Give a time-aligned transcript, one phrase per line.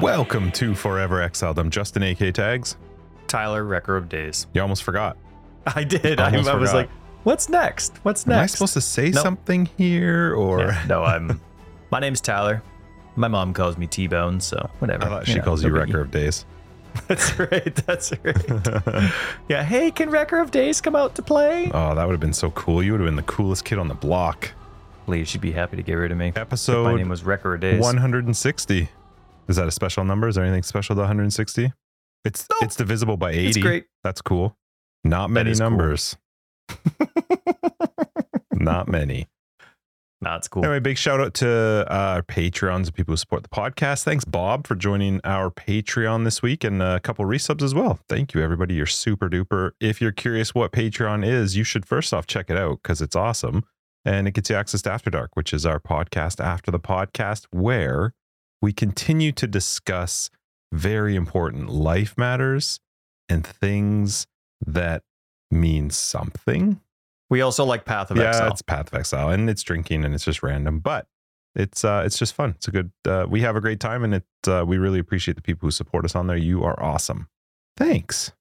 [0.00, 1.58] Welcome to Forever Exiled.
[1.58, 2.76] I'm Justin AK Tags.
[3.26, 4.46] Tyler, Wrecker of Days.
[4.52, 5.16] You almost forgot.
[5.66, 6.20] I did.
[6.20, 6.90] I, I was like,
[7.22, 7.96] what's next?
[8.02, 8.36] What's next?
[8.36, 9.22] Am I supposed to say Nope.
[9.22, 11.40] something here or Yeah, no, I'm.
[11.90, 12.62] My name's Tyler.
[13.16, 15.04] My mom calls me T Bone, so whatever.
[15.04, 15.78] I thought she calls you biggie.
[15.86, 16.44] Wrecker of Days.
[17.08, 17.74] That's right.
[17.86, 19.12] That's right.
[19.48, 19.62] yeah.
[19.62, 21.70] Hey, can Wrecker of Days come out to play?
[21.72, 22.82] Oh, that would have been so cool.
[22.82, 24.50] You would have been the coolest kid on the block.
[25.06, 26.28] Please, she'd be happy to get rid of me.
[26.28, 27.80] If my Episode name was Wrecker of Days.
[27.80, 28.88] 160.
[29.48, 30.28] Is that a special number?
[30.28, 31.72] Is there anything special to 160?
[32.24, 32.58] It's Nope.
[32.62, 33.46] it's divisible by 80.
[33.46, 33.84] It's great.
[34.02, 34.56] That's cool.
[35.04, 35.70] Not many is cool.
[35.70, 36.16] numbers.
[38.52, 39.28] Not many.
[40.22, 40.64] That's cool.
[40.64, 44.04] Anyway, big shout out to uh, our Patreons and people who support the podcast.
[44.04, 47.98] Thanks, Bob, for joining our Patreon this week and a couple resubs as well.
[48.08, 48.72] Thank you, everybody.
[48.74, 49.72] You're super duper.
[49.80, 53.14] If you're curious what Patreon is, you should first off check it out because it's
[53.14, 53.64] awesome.
[54.06, 57.46] And it gets you access to After Dark, which is our podcast after the podcast,
[57.50, 58.14] where
[58.64, 60.30] we continue to discuss
[60.72, 62.80] very important life matters
[63.28, 64.26] and things
[64.66, 65.02] that
[65.50, 66.80] mean something
[67.28, 68.52] We also like Path of yeah, Exile.
[68.52, 71.06] it's Path of Exile, and it's drinking, and it's just random, but
[71.54, 72.50] it's uh, it's just fun.
[72.56, 72.90] It's a good.
[73.06, 74.24] Uh, we have a great time, and it.
[74.46, 76.36] Uh, we really appreciate the people who support us on there.
[76.36, 77.28] You are awesome.
[77.76, 78.32] Thanks.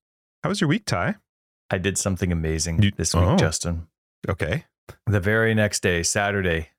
[0.42, 1.16] How was your week, Ty?
[1.70, 3.36] I did something amazing You- this week, oh.
[3.36, 3.88] Justin.
[4.30, 4.66] Okay.
[5.06, 6.70] The very next day, Saturday,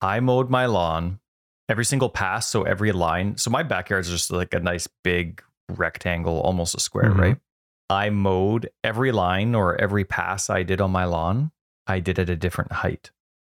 [0.00, 1.18] I mowed my lawn
[1.72, 2.46] every single pass.
[2.46, 3.36] So every line.
[3.38, 7.18] So my backyard's just like a nice big rectangle, almost a square, Mhm.
[7.18, 7.36] right?
[7.88, 11.50] I mowed every line or every pass I did on my lawn.
[11.86, 13.10] I did at a different height.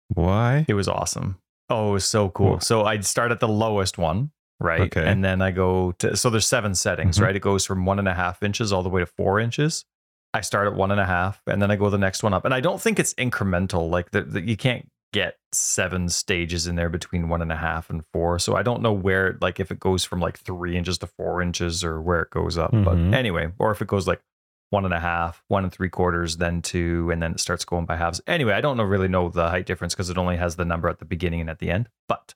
[0.09, 0.65] Why?
[0.67, 1.37] It was awesome.
[1.69, 2.51] Oh, it was so cool.
[2.51, 2.59] Cool.
[2.59, 4.81] So I'd start at the lowest one, right?
[4.81, 5.05] Okay.
[5.05, 7.23] And then I go to, so there's seven settings, Mhm.
[7.23, 7.35] right?
[7.35, 9.85] It goes from one and a half inches all the way to four inches.
[10.33, 12.45] I start at one and a half and then I go the next one up.
[12.45, 13.89] And I don't think it's incremental.
[13.89, 17.89] Like the, the, you can't get seven stages in there between one and a half
[17.89, 18.39] and four.
[18.39, 21.41] So I don't know where, like if it goes from like three inches to four
[21.41, 22.71] inches or where it goes up.
[22.71, 22.85] Mhm.
[22.85, 24.21] But anyway, or if it goes like
[24.69, 27.85] one and a half, one and three quarters, then two, and then it starts going
[27.85, 28.21] by halves.
[28.25, 30.87] Anyway, I don't know really know the height difference because it only has the number
[30.87, 31.89] at the beginning and at the end.
[32.07, 32.33] But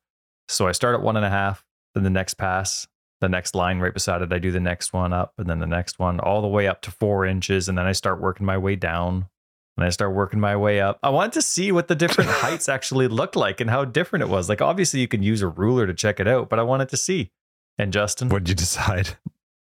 [0.50, 2.88] so I start at one and a half, then the next pass,
[3.22, 5.66] the next line right beside it, I do the next one up, and then the
[5.66, 8.58] next one all the way up to four inches, and then I start working my
[8.58, 9.30] way down.
[9.78, 11.00] And I start working my way up.
[11.04, 14.30] I wanted to see what the different heights actually looked like and how different it
[14.30, 14.48] was.
[14.48, 16.98] Like, obviously, you can use a ruler to check it out, but I wanted to
[16.98, 17.32] see.
[17.78, 19.18] And Justin, What did you decide?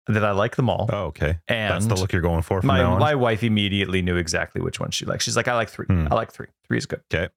[0.07, 0.89] that I like them all.
[0.91, 1.37] Oh, okay.
[1.47, 4.79] and That's the look you're going for from my my wife immediately knew exactly which
[4.79, 5.21] one she liked.
[5.21, 5.85] She's like, I like three.
[5.85, 6.07] Hmm.
[6.09, 6.47] I like three.
[6.67, 7.01] Three is good.
[7.13, 7.29] Okay.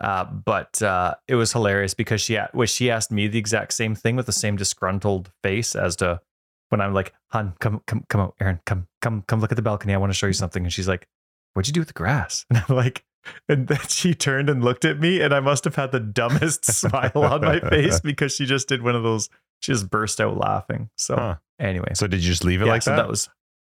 [0.00, 3.94] Uh, but uh, it was hilarious because she well, she asked me the exact same
[3.94, 6.20] thing with the same disgruntled face as to
[6.68, 9.62] when I'm like, "Hun, come come come out, Aaron, come come come look at the
[9.62, 9.94] balcony.
[9.94, 11.06] I want to show you something." And she's like,
[11.54, 13.04] "What'd you do with the grass?" And I'm like.
[13.50, 16.64] And then she turned and looked at me, and I must have had the dumbest
[16.72, 19.28] smile on my face because she just did one of those.
[19.60, 20.88] She just burst out laughing.
[20.96, 21.34] So Huh.
[21.58, 23.06] anyway, So did you just leave it yeah, like so that?
[23.06, 23.28] was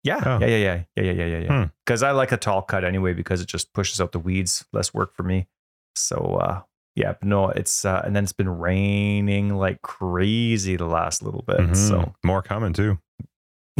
[0.04, 0.38] yeah, Oh.
[0.40, 1.62] yeah, yeah, yeah, yeah, yeah, yeah, yeah, yeah.
[1.64, 1.68] Hmm.
[1.86, 4.92] Because I like a tall cut anyway because it just pushes out the weeds, less
[4.92, 5.48] work for me.
[5.94, 6.60] So uh,
[6.94, 11.44] yeah, but no, it's uh, and then it's been raining like crazy the last little
[11.46, 11.60] bit.
[11.60, 11.76] Mhm.
[11.76, 12.98] So more coming too.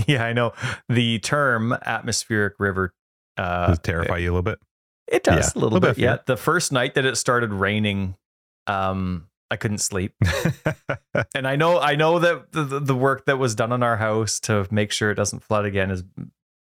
[0.07, 0.55] yeah, I know
[0.89, 2.95] the term atmospheric river.
[3.41, 4.59] Uh, Does it terrify you a little bit?
[5.09, 6.03] It does Yeah, a little, little bit bit.
[6.03, 8.17] Yeah, the first night that it started raining,
[8.67, 10.15] um, I couldn't sleep.
[11.35, 13.97] and I know I know that the, the the work that was done on our
[13.97, 16.05] house to make sure it doesn't flood again is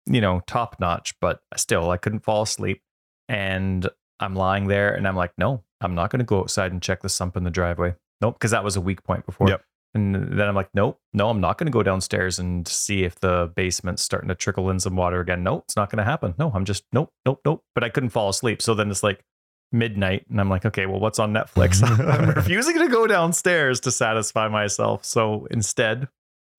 [0.08, 2.81] you know top notch but still I couldn't fall asleep
[3.30, 3.88] and
[4.20, 7.02] I'm lying there and I'm like no I'm not going to go outside and check
[7.02, 9.64] the sump in the driveway nope because that was a weak point before Yep.
[9.94, 13.19] And then I'm like nope no I'm not going to go downstairs and see if
[13.19, 16.34] the basement's starting to trickle in some water again no it's not going to happen
[16.38, 19.24] no I'm just nope nope nope but I couldn't fall asleep so then it's like
[19.72, 21.81] midnight and I'm like, okay, well, what's on Netflix?
[22.07, 25.06] I'm refusing to go downstairs to satisfy myself.
[25.06, 26.07] So instead,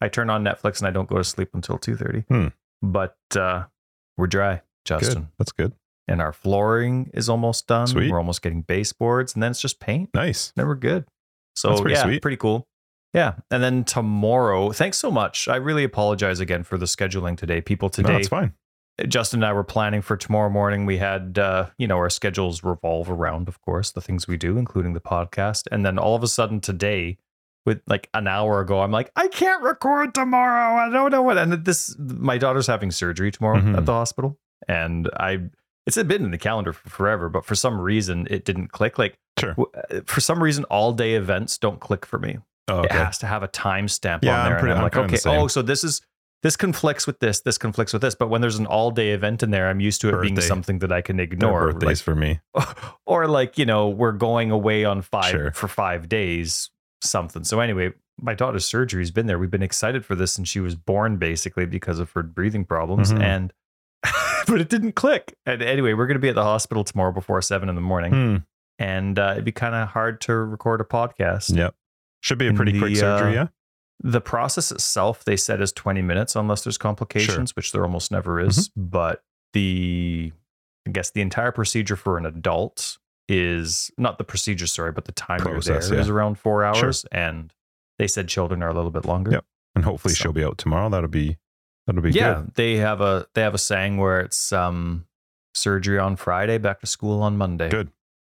[0.01, 2.27] I turn on Netflix and I don't go to sleep until 2:30.
[2.27, 2.49] Hmm.
[2.83, 3.65] But uh,
[4.17, 5.15] we're dry, Justin.
[5.15, 5.29] Good.
[5.39, 5.73] That's good.
[6.09, 7.87] And our flooring is almost done.
[7.87, 8.11] Sweet.
[8.11, 10.11] We're almost getting baseboards, and then it's just paint.
[10.15, 10.53] Nice.
[10.57, 11.07] Then we're good.
[11.55, 12.23] So That's pretty yeah, sweet.
[12.23, 12.67] pretty cool.
[13.13, 13.35] Yeah.
[13.51, 15.47] And then tomorrow, thanks so much.
[15.49, 17.61] I really apologize again for the scheduling today.
[17.61, 18.55] People No, today it's fine.
[19.09, 20.85] Justin and I were planning for tomorrow morning.
[20.87, 24.59] We had, uh, you know, our schedules revolve around, of course, the things we do,
[24.59, 25.63] including the podcast.
[25.73, 27.17] And then all of a sudden today,
[27.65, 30.77] with like an hour ago, I'm like, I can't record tomorrow.
[30.77, 31.39] I don't know what.
[31.39, 33.77] And this, my daughter's having surgery tomorrow Mhm.
[33.79, 34.39] at the hospital,
[34.69, 35.43] and I,
[35.87, 38.99] it's been in the calendar for forever, but for some reason it didn't click.
[38.99, 39.51] Like Sure.
[39.55, 42.39] w- uh, for some reason, all day events don't click for me.
[42.69, 44.59] Oh, It has to have a timestamp Yeah, on I'm there.
[44.61, 46.01] pretty- and I'm I'm like, okay, oh, so this is
[46.43, 48.15] this conflicts with this, this conflicts with this.
[48.17, 50.81] But when there's an all day event in there, I'm used to it being something
[50.81, 51.73] that I can No ignore.
[51.73, 52.41] birthdays for me.
[53.07, 55.53] Or like, you know, we're going away on five Sure.
[55.53, 56.71] for five days,
[57.03, 57.45] something.
[57.45, 59.39] So anyway, my daughter's surgery's been there.
[59.39, 63.13] We've been excited for this since she was born, basically because of her breathing problems,
[63.13, 63.21] Mhm.
[63.23, 63.53] and
[64.47, 65.37] but it didn't click.
[65.47, 68.13] And anyway, we're going to be at the hospital tomorrow before seven in the morning,
[68.13, 68.37] Hmm.
[68.79, 71.55] and uh, it'd be kind of hard to record a podcast.
[71.57, 71.75] Yep.
[72.23, 73.47] Should be a pretty quick the, surgery, uh, yeah.
[74.05, 78.41] The process itself, they said, is 20 minutes unless there's complications, which there almost never
[78.41, 78.69] is.
[78.71, 78.85] Mm-hmm.
[78.87, 79.23] But
[79.53, 80.33] the,
[80.87, 82.99] I guess, the entire procedure for an adult
[83.29, 86.13] is not the procedure, sorry, but the time Process, you're there is yeah.
[86.15, 86.85] around four Sure.
[86.87, 87.05] hours.
[87.13, 87.53] And
[87.99, 89.31] they said children are a little bit longer.
[89.33, 89.45] Yep.
[89.77, 90.89] And hopefully So- she'll be out tomorrow.
[90.89, 91.39] That'll be
[91.87, 92.19] that'll be good.
[92.19, 92.55] yeah, good.
[92.55, 95.07] they have a they have a saying where it's um
[95.55, 97.69] surgery on Friday, back to school on Monday.
[97.69, 97.91] Good.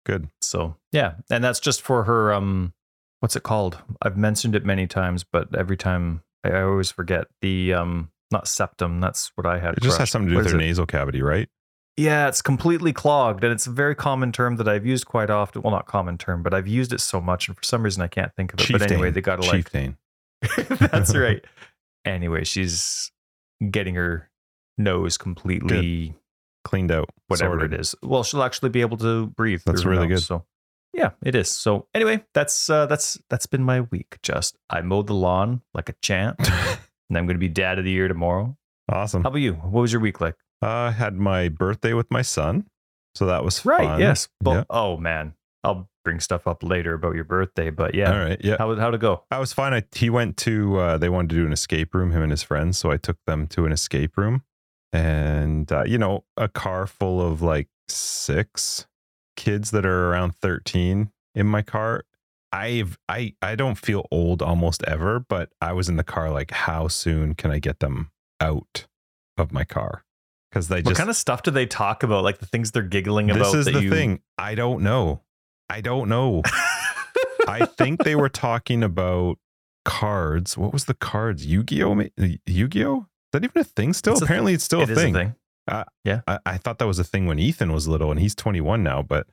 [0.04, 0.28] Good.
[0.40, 2.32] So yeah, and that's just for her.
[2.32, 2.72] Um,
[3.20, 3.78] what's it called?
[4.02, 8.48] I've mentioned it many times, but every time I, I always forget the um, not
[8.48, 9.00] septum.
[9.00, 9.74] That's what I had.
[9.76, 10.64] It just has something to do What with their it?
[10.64, 11.48] nasal cavity, right?
[11.96, 15.62] Yeah, it's completely clogged, and it's a very common term that I've used quite often.
[15.62, 18.08] Well, not common term, but I've used it so much, and for some reason I
[18.08, 18.70] can't think of it.
[18.70, 19.50] but anyway, they got a like.
[19.52, 19.96] Chieftain.
[20.78, 21.42] that's right.
[22.04, 23.10] Anyway, she's
[23.70, 24.30] getting her
[24.76, 26.14] nose completely
[26.66, 27.08] Cleaned out.
[27.28, 27.72] whatever sorted.
[27.72, 27.94] it is.
[28.02, 29.62] Well, she'll actually be able to breathe.
[29.64, 30.26] That's really nose, good.
[30.26, 30.44] So,
[30.96, 31.48] yeah, it is.
[31.50, 34.18] So, anyway, that's uh, that's that's been my week.
[34.22, 37.84] Just I mowed the lawn like a champ, and I'm going to be dad of
[37.84, 38.56] the year tomorrow.
[38.90, 39.22] awesome.
[39.22, 39.54] How about you?
[39.54, 40.34] What was your week like?
[40.62, 42.66] I had my birthday with my son.
[43.14, 43.86] So that was Right.
[43.86, 44.00] fun.
[44.00, 44.28] Yes.
[44.40, 44.64] But Yeah.
[44.70, 45.34] oh man,
[45.64, 47.70] I'll bring stuff up later about your birthday.
[47.70, 48.40] But yeah, All right.
[48.42, 48.56] Yeah.
[48.58, 49.24] how how'd it go?
[49.30, 49.72] I was fine.
[49.74, 52.42] I, he went to, uh, they wanted to do an escape room, him and his
[52.42, 52.78] friends.
[52.78, 54.42] So I took them to an escape room
[54.92, 58.86] and, uh, you know, a car full of like six
[59.36, 62.04] kids that are around 13 in my car.
[62.52, 66.50] I've, I, I don't feel old almost ever, but I was in the car like,
[66.50, 68.10] how soon can I get them
[68.40, 68.86] out
[69.36, 70.04] of my car?
[70.50, 72.24] Because they What just, kind of stuff do they talk about?
[72.24, 73.52] Like the things they're giggling this about.
[73.52, 73.90] This is the you...
[73.90, 74.20] thing.
[74.38, 75.22] I don't know.
[75.68, 76.42] I don't know.
[77.48, 79.38] I think they were talking about
[79.84, 80.56] cards.
[80.56, 81.44] What was the cards?
[81.44, 82.04] Yu-Gi-Oh?
[82.46, 82.98] Yu-Gi-Oh?
[83.00, 84.14] Is that even a thing still?
[84.14, 85.14] It's Apparently, it's still It a is thing.
[85.14, 85.34] a thing.
[85.68, 85.84] I,
[86.46, 89.02] I thought that was a thing when Ethan was little, and he's 21 now.
[89.02, 89.26] But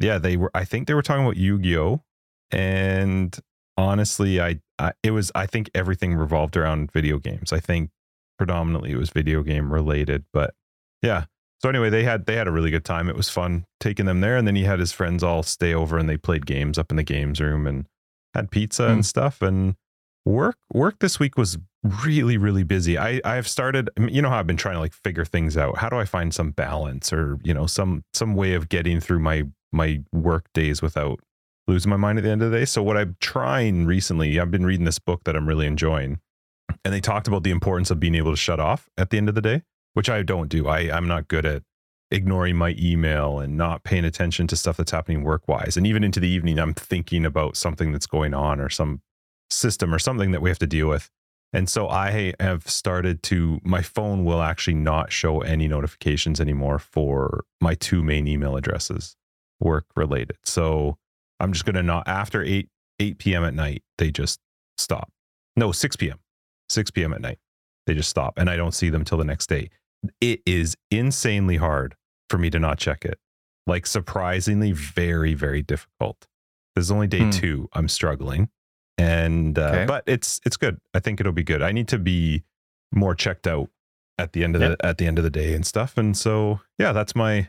[0.00, 0.50] yeah, they were.
[0.54, 2.02] I think they were talking about Yu-Gi-Oh.
[2.50, 3.36] And
[3.76, 5.30] honestly, I, I it was.
[5.34, 7.52] I think everything revolved around video games.
[7.52, 7.90] I think
[8.38, 10.24] predominantly it was video game related.
[10.32, 10.54] But
[11.02, 11.24] yeah.
[11.60, 13.08] So anyway, they had they had a really good time.
[13.08, 15.98] It was fun taking them there, and then he had his friends all stay over,
[15.98, 17.86] and they played games up in the games room and
[18.34, 18.92] had pizza Hmm.
[18.92, 19.42] and stuff.
[19.42, 19.74] And
[20.28, 21.58] work work this week was
[22.02, 22.98] really really busy.
[22.98, 23.90] I I've started.
[23.98, 25.78] You know how I've been trying to like figure things out.
[25.78, 29.20] How do I find some balance or you know some some way of getting through
[29.20, 31.20] my my work days without
[31.66, 32.64] losing my mind at the end of the day.
[32.64, 36.18] So what I'm trying recently, I've been reading this book that I'm really enjoying,
[36.82, 39.28] and they talked about the importance of being able to shut off at the end
[39.28, 39.62] of the day
[39.98, 40.68] which I don't do.
[40.68, 41.64] I, I'm not good at
[42.12, 45.76] ignoring my email and not paying attention to stuff that's happening work wise.
[45.76, 49.02] And even into the evening, I'm thinking about something that's going on or some
[49.50, 51.10] system or something that we have to deal with.
[51.52, 56.78] And so I have started to, my phone will actually not show any notifications anymore
[56.78, 59.16] for my two main email addresses,
[59.58, 60.36] work related.
[60.44, 60.98] So
[61.40, 62.68] I'm just going to not, after 8,
[63.00, 63.44] 8 p.m.
[63.44, 64.40] at night, they just
[64.76, 65.10] stop.
[65.56, 66.18] No, 6 p.m.
[66.68, 67.14] 6 p.m.
[67.14, 67.38] at night.
[67.86, 69.70] They just stop and I don't see them till the next day
[70.20, 71.96] it is insanely hard
[72.30, 73.18] for me to not check it.
[73.66, 76.26] Like surprisingly, very, very difficult.
[76.76, 77.30] This is only day Hmm.
[77.30, 77.68] two.
[77.72, 78.48] I'm struggling,
[78.98, 79.84] and uh, Okay.
[79.86, 80.80] but it's it's good.
[80.92, 81.62] I think it'll be good.
[81.62, 82.42] I need to be
[82.92, 83.70] more checked out
[84.18, 84.68] at the end of Yeah.
[84.70, 85.96] the at the end of the day and stuff.
[85.96, 87.48] And so yeah, that's my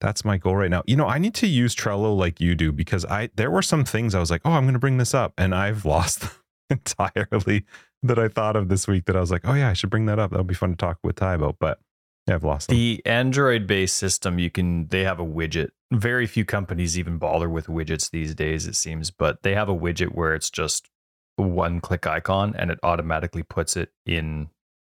[0.00, 0.82] that's my goal right now.
[0.86, 3.84] You know, I need to use Trello like you do because I there were some
[3.84, 6.30] things I was like, oh, I'm going to bring this up, and I've lost them
[6.70, 7.64] entirely
[8.02, 9.06] that I thought of this week.
[9.06, 10.30] That I was like, oh yeah, I should bring that up.
[10.30, 11.56] That'll be fun to talk with Ty about.
[11.58, 11.78] But
[12.28, 12.76] I've lost them.
[12.76, 15.70] The Android based system, you can they have a widget.
[15.90, 19.74] Very few companies even bother with widgets these days, it seems, but they have a
[19.74, 20.88] widget where it's just
[21.36, 24.48] one click icon and it automatically puts it in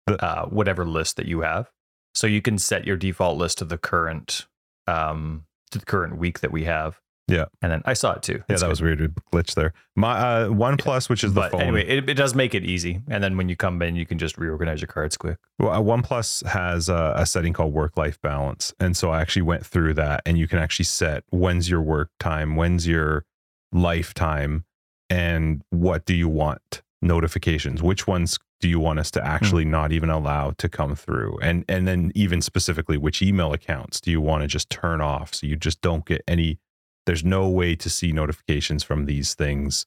[0.08, 1.70] uh, whatever list that you have.
[2.14, 4.46] So you can set your default list to the current
[4.86, 7.00] um to the current week that we have.
[7.28, 7.46] Yeah.
[7.60, 8.34] And then I saw it too.
[8.48, 8.68] Yeah, that good.
[8.68, 9.14] was weird.
[9.32, 9.72] Glitch there.
[9.96, 11.62] My uh, One Plus, which is the but phone.
[11.62, 13.00] anyway, it, it does make it easy.
[13.08, 15.38] And then when you come in, you can just reorganize your cards quick.
[15.58, 18.72] Well, uh, OnePlus has a, a setting called work life balance.
[18.78, 22.10] And so I actually went through that and you can actually set when's your work
[22.20, 23.24] time, when's your
[23.72, 24.64] lifetime,
[25.10, 27.82] and what do you want notifications?
[27.82, 31.38] Which ones do you want us to actually not even allow to come through?
[31.42, 35.34] And and then even specifically which email accounts do you want to just turn off
[35.34, 36.58] so you just don't get any
[37.06, 39.86] there's no way to see notifications from these things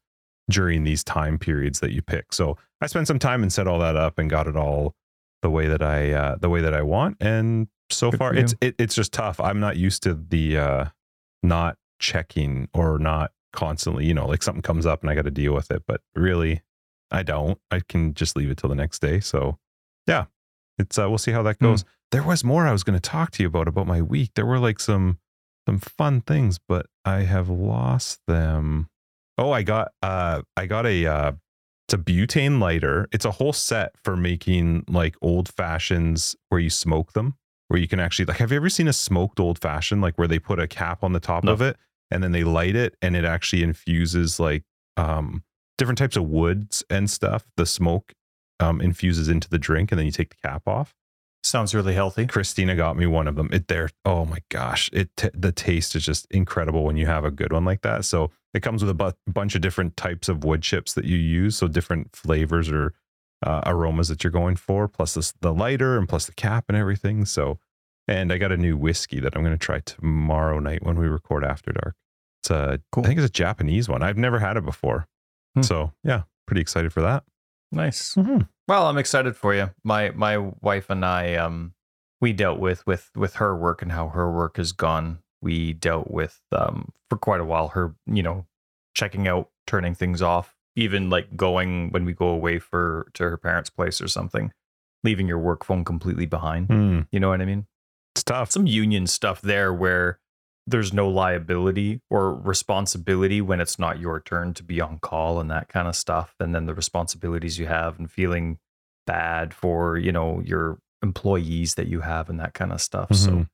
[0.49, 2.33] during these time periods that you pick.
[2.33, 4.95] So I spent some time and set all that up and got it all
[5.41, 7.17] the way that I uh, the way that I want.
[7.19, 9.39] And so Good far, it's it, it's just tough.
[9.39, 10.85] I'm not used to the uh,
[11.43, 14.05] not checking or not constantly.
[14.05, 15.83] You know, like something comes up and I got to deal with it.
[15.87, 16.61] But really,
[17.11, 17.59] I don't.
[17.71, 19.19] I can just leave it till the next day.
[19.19, 19.57] So
[20.07, 20.25] yeah,
[20.77, 21.65] it's uh, we'll see how that Hmm.
[21.65, 21.85] goes.
[22.11, 24.31] There was more I was going to talk to you about about my week.
[24.35, 25.19] There were like some
[25.69, 28.89] some fun things, but I have lost them.
[29.37, 31.31] Oh, I got uh I got a uh
[31.87, 33.07] it's a butane lighter.
[33.11, 37.35] It's a whole set for making like old fashions where you smoke them,
[37.67, 40.27] where you can actually like have you ever seen a smoked old fashioned like where
[40.27, 41.51] they put a cap on the top No.
[41.51, 41.77] of it
[42.09, 44.63] and then they light it and it actually infuses like
[44.97, 45.43] um
[45.77, 47.43] different types of woods and stuff.
[47.57, 48.13] The smoke
[48.59, 50.95] um infuses into the drink and then you take the cap off.
[51.49, 52.27] Sounds really healthy.
[52.27, 53.49] Christina got me one of them.
[53.51, 53.89] It there.
[54.05, 54.87] Oh my gosh!
[54.93, 58.05] It t- the taste is just incredible when you have a good one like that.
[58.05, 61.17] So it comes with a bu- bunch of different types of wood chips that you
[61.17, 62.93] use, so different flavors or
[63.43, 66.77] uh, aromas that you're going for, plus this, the lighter and plus the cap and
[66.77, 67.25] everything.
[67.25, 67.57] So,
[68.07, 71.07] and I got a new whiskey that I'm going to try tomorrow night when we
[71.07, 71.95] record After Dark.
[72.43, 73.05] It's a, Cool.
[73.05, 74.03] I think it's a Japanese one.
[74.03, 75.07] I've never had it before,
[75.55, 75.63] Hmm.
[75.63, 77.23] so yeah, pretty excited for that.
[77.71, 78.15] Nice.
[78.15, 78.41] Mm-hmm.
[78.67, 79.71] Well, I'm excited for you.
[79.83, 81.73] My my wife and I um
[82.21, 85.19] we dealt with with with her work and how her work has gone.
[85.41, 88.45] We dealt with um for quite a while her, you know,
[88.95, 93.37] checking out, turning things off, even like going when we go away for to her
[93.37, 94.51] parents' place or something,
[95.03, 96.67] leaving your work phone completely behind.
[96.69, 97.67] Mm, You know what I mean?
[98.15, 98.51] it's tough.
[98.51, 100.19] Some union stuff there where
[100.69, 105.49] there's no liability or responsibility when it's not your turn to be on call and
[105.49, 108.57] that kind of stuff and then the responsibilities you have and feeling
[109.07, 113.31] bad for you know your employees that you have and that kind of stuff so
[113.31, 113.49] Mhm.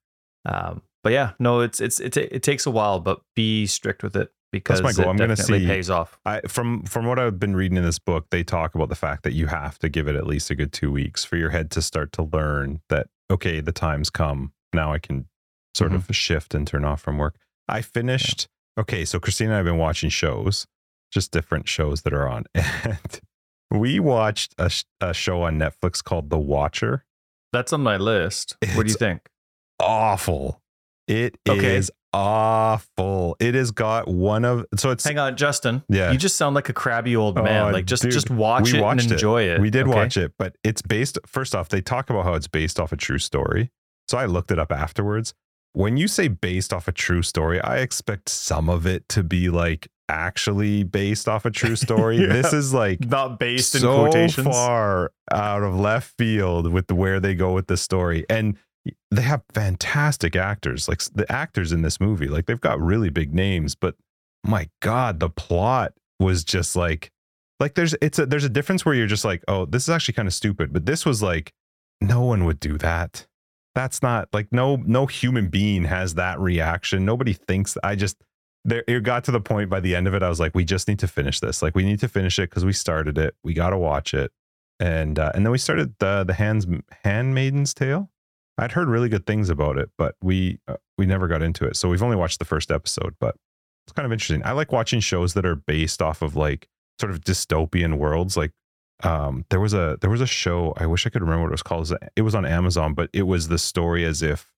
[0.45, 4.15] um but yeah no it's it's it, it takes a while but be strict with
[4.15, 5.09] it because That's my goal.
[5.09, 7.83] it I'm gonna definitely see- pays off I from from what I've been reading in
[7.83, 10.49] this book, they talk about the fact that you have to give it at least
[10.49, 14.09] a good two weeks for your head to start to learn that okay, the time's
[14.09, 14.53] come.
[14.73, 15.25] Now I can
[15.75, 16.09] sort Mm-hmm.
[16.09, 17.35] of shift and turn off from work.
[17.67, 18.47] I finished.
[18.79, 20.65] Okay, so Christina and I have been watching shows,
[21.11, 22.97] just different shows that are on, and
[23.71, 27.03] we watched a, a show on Netflix called The Watcher.
[27.53, 29.21] that's on my list what do you think
[29.79, 30.61] Awful.
[31.07, 31.95] It is Okay.
[32.13, 33.35] awful.
[33.39, 36.11] It has got one of so it's hang on justin Yeah.
[36.11, 38.75] you just sound like a crabby old man Oh, like just dude, just watch it
[38.75, 39.11] and watched it.
[39.13, 39.95] enjoy it, We did okay?
[39.95, 42.97] watch it, but it's based first off, they talk about how it's based off a
[42.97, 43.71] true story.
[44.07, 45.33] So I looked it up afterwards.
[45.75, 49.49] When you say based off a true story, I expect some of it to be
[49.49, 52.17] like actually based off a true story.
[52.17, 52.27] Yeah.
[52.27, 57.19] This is like not based in so quotations far out of left field with where
[57.19, 58.25] they go with the story.
[58.29, 58.57] And
[59.11, 60.87] they have fantastic actors.
[60.87, 63.95] Like the actors in this movie, like they've got really big names, but
[64.45, 65.91] my God, the plot
[66.21, 67.11] was just like
[67.59, 70.13] like there's it's a there's a difference where you're just like, oh, this is actually
[70.13, 70.71] kind of stupid.
[70.71, 71.51] But this was like,
[71.99, 73.27] no one would do that.
[73.75, 77.05] That's not like no no human being has that reaction.
[77.05, 78.17] Nobody thinks I just
[78.63, 80.65] there it got to the point by the end of it, I was like, we
[80.65, 81.61] just need to finish this.
[81.61, 83.35] Like we need to finish it because we started it.
[83.43, 84.31] We gotta watch it.
[84.79, 86.65] And uh, and then we started the the hands
[87.03, 88.09] handmaiden's tale.
[88.57, 91.75] I'd heard really good things about it, but we uh, we never got into it.
[91.75, 93.35] So we've only watched the first episode, but
[93.85, 94.41] it's kind of interesting.
[94.45, 96.67] I like watching shows that are based off of like
[96.99, 98.35] sort of dystopian worlds.
[98.35, 98.51] Like
[99.03, 100.73] um, there was a there was a show.
[100.77, 101.91] I wish I could remember what it was called.
[102.15, 104.51] It was- on Amazon, but it was the story as if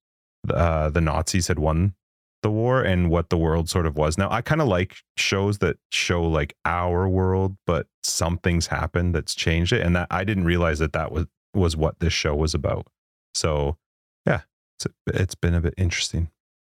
[0.53, 1.95] uh, the Nazis had won
[2.43, 4.17] the war and what the world sort of was.
[4.17, 9.33] Now I kind of like shows that show like our world, but something's happened that's
[9.35, 12.53] changed it, and that I didn't realize that that was was what this show was
[12.53, 12.85] about.
[13.33, 13.77] So
[14.25, 14.41] yeah,
[14.79, 16.29] it's it's been a bit interesting.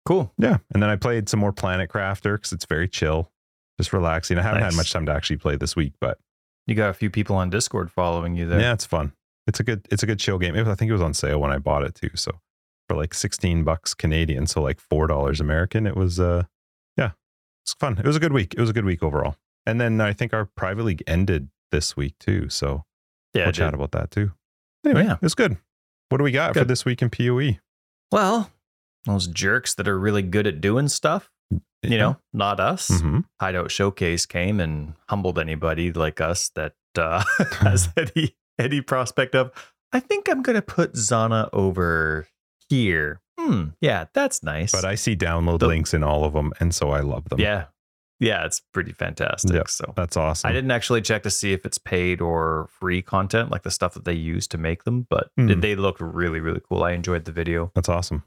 [0.06, 3.32] cool Yeah, and then I played some more Planet Crafter because it's very chill,
[3.80, 4.38] just relaxing.
[4.38, 4.74] I haven't Nice.
[4.74, 6.18] had much time to actually play this week, but
[6.68, 8.60] You got a few people on Discord following you there.
[8.60, 9.14] yeah, it's fun.
[9.48, 10.56] It's a good it's a good chill game.
[10.56, 12.12] It was- I think it was on sale when I bought it too.
[12.16, 12.40] So
[12.88, 16.44] for like sixteen bucks Canadian, so like four dollars American, it was uh
[16.98, 17.12] yeah,
[17.66, 17.98] it's fun.
[17.98, 18.54] It was a good week.
[18.54, 19.36] It was a good week overall.
[19.66, 22.48] And then I think our private league ended this week too.
[22.50, 22.84] So
[23.34, 23.44] yeah.
[23.46, 23.76] we'll chat did.
[23.76, 24.32] about that too.
[24.86, 25.14] Anyway, Yeah.
[25.16, 25.58] it was good.
[26.10, 27.10] What do we got for this week in?
[27.10, 27.58] PoE?
[28.12, 28.52] Well,
[29.06, 31.30] those jerks that are really good at doing stuff,
[31.84, 32.90] you know, not us.
[33.02, 37.24] hmm Hideout Showcase came and humbled anybody like us that uh,
[37.60, 39.52] has any any prospect of.
[39.92, 42.28] I think I'm gonna put Zana over
[42.70, 43.22] here.
[43.40, 43.70] Hmm.
[43.82, 44.72] Yeah, that's nice.
[44.72, 47.40] But I see download The- links in all of them, and so I love them.
[47.40, 47.66] yeah,
[48.20, 49.68] yeah, it's pretty fantastic.
[49.68, 50.48] So that's awesome.
[50.50, 53.96] I didn't actually check to see if it's paid or free content, like the stuff
[53.96, 56.84] that they use to make them, but they- they look really, really cool.
[56.84, 57.72] I enjoyed the video.
[57.76, 58.24] That's awesome.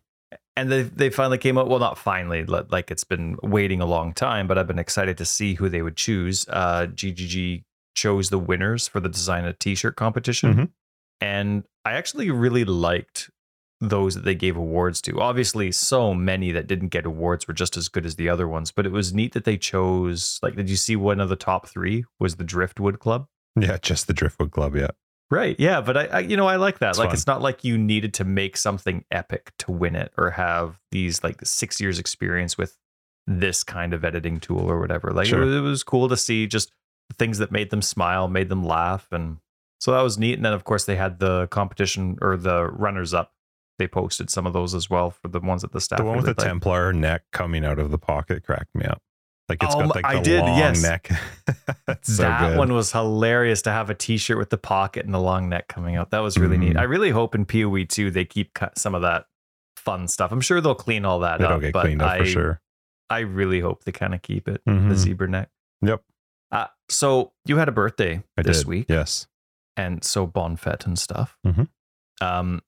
[0.56, 1.68] And they, they finally came out.
[1.68, 5.24] Well, not finally, like it's been waiting a long time, but I've been excited to
[5.26, 6.46] see who they would choose.
[6.48, 10.54] Uh, GGG chose the winners for the design a t shirt competition.
[10.54, 10.68] Mhm.
[11.20, 13.30] And I actually really liked
[13.80, 15.20] those that they gave awards to.
[15.20, 18.72] Obviously, so many that didn't get awards were just as good as the other ones,
[18.72, 20.38] but it was neat that they chose.
[20.42, 23.26] Like, did you see one of the top three was the Driftwood Club?
[23.58, 24.76] Yeah, just the driftwood club.
[24.76, 24.88] Yeah.
[25.30, 25.56] Right.
[25.58, 26.90] Yeah, but I, I you know, I like that.
[26.90, 27.14] It's like fun.
[27.14, 31.24] it's not like you needed to make something epic to win it or have these
[31.24, 32.78] like six years experience with
[33.26, 35.10] this kind of editing tool or whatever.
[35.10, 35.42] Like Sure.
[35.42, 36.72] it, was, it was cool to see just
[37.18, 39.38] things that made them smile, made them laugh, and
[39.80, 40.34] so that was neat.
[40.34, 43.32] And then of course they had the competition or the runners up.
[43.78, 45.98] They posted some of those as well for the ones at the staff.
[45.98, 46.34] The one with the.
[46.34, 49.02] Templar neck coming out of the pocket cracked me up.
[49.48, 50.82] Like it's Um, got like I did, long yes.
[50.82, 51.08] neck.
[52.02, 52.58] So that good.
[52.58, 55.94] one was hilarious to have a T-shirt with the pocket and the long neck coming
[55.96, 56.10] out.
[56.10, 56.74] That was really neat.
[56.74, 56.80] Mhm.
[56.80, 59.26] I really hope in PoE too they keep some of that
[59.76, 60.32] fun stuff.
[60.32, 61.60] I'm sure they'll clean all that It'll up.
[61.60, 62.60] get but cleaned up I, for sure.
[63.08, 64.88] I really hope they kind of keep it Mhm.
[64.88, 65.48] the zebra neck.
[65.82, 66.02] Yep.
[66.50, 68.66] Uh, so you had a birthday I this did.
[68.68, 69.28] week, Yes,
[69.76, 71.36] and so bon fete and stuff.
[71.46, 71.68] Mhm.
[72.20, 72.62] Um,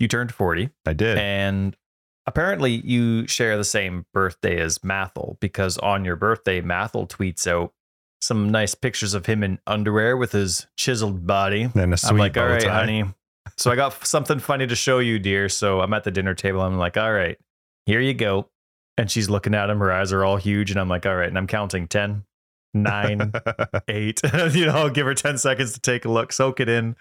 [0.00, 1.16] you turned 40, I did.
[1.18, 1.76] and
[2.26, 7.72] apparently you share the same birthday as Mathil because on your birthday, Mathil tweets out
[8.20, 11.68] some nice pictures of him in underwear with his chiseled body.
[11.74, 12.80] And a sweet I'm like, all right, tie.
[12.80, 13.04] honey.
[13.56, 15.48] So I got something funny to show you, dear.
[15.48, 16.62] So I'm at the dinner table.
[16.62, 17.38] I'm like, all right,
[17.86, 18.48] here you go.
[18.96, 19.78] And she's looking at him.
[19.78, 20.70] Her eyes are all huge.
[20.70, 21.28] And I'm like, all right.
[21.28, 22.24] And I'm counting 10,
[22.72, 23.32] 9,
[23.88, 24.20] eight.
[24.52, 26.96] you know, I'll give her 10 seconds to take a look, soak it in.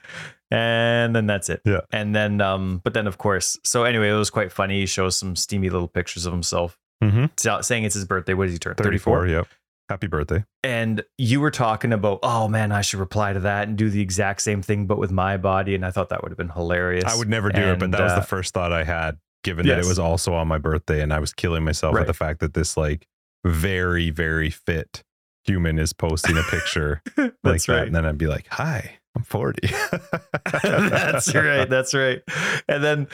[0.53, 1.61] And then that's it.
[1.65, 1.81] Yeah.
[1.91, 4.81] And then, um, but then of course, so anyway, it was quite funny.
[4.81, 7.25] He shows some steamy little pictures of himself mm-hmm.
[7.37, 8.33] so- saying it's his birthday.
[8.33, 8.75] What does he turn?
[8.75, 9.27] 34.
[9.27, 9.47] Yep.
[9.89, 10.45] Happy birthday.
[10.63, 13.99] and you were talking about, oh man, I should reply to that and do the
[14.01, 15.75] exact same thing, but with my body.
[15.75, 17.03] And I thought that would have been hilarious.
[17.03, 19.17] I would never do it, but And, that was uh, the first thought I had,
[19.43, 22.01] given that it was also on my birthday, and I was killing myself Right.
[22.01, 23.07] at the fact that this like
[23.45, 25.03] very very fit
[25.43, 27.87] human is posting a picture like That's that, right.
[27.87, 29.67] and then I'd be like, "Hi, I'm 40."
[30.51, 31.69] that's right.
[31.69, 32.21] That's right.
[32.67, 33.07] And then,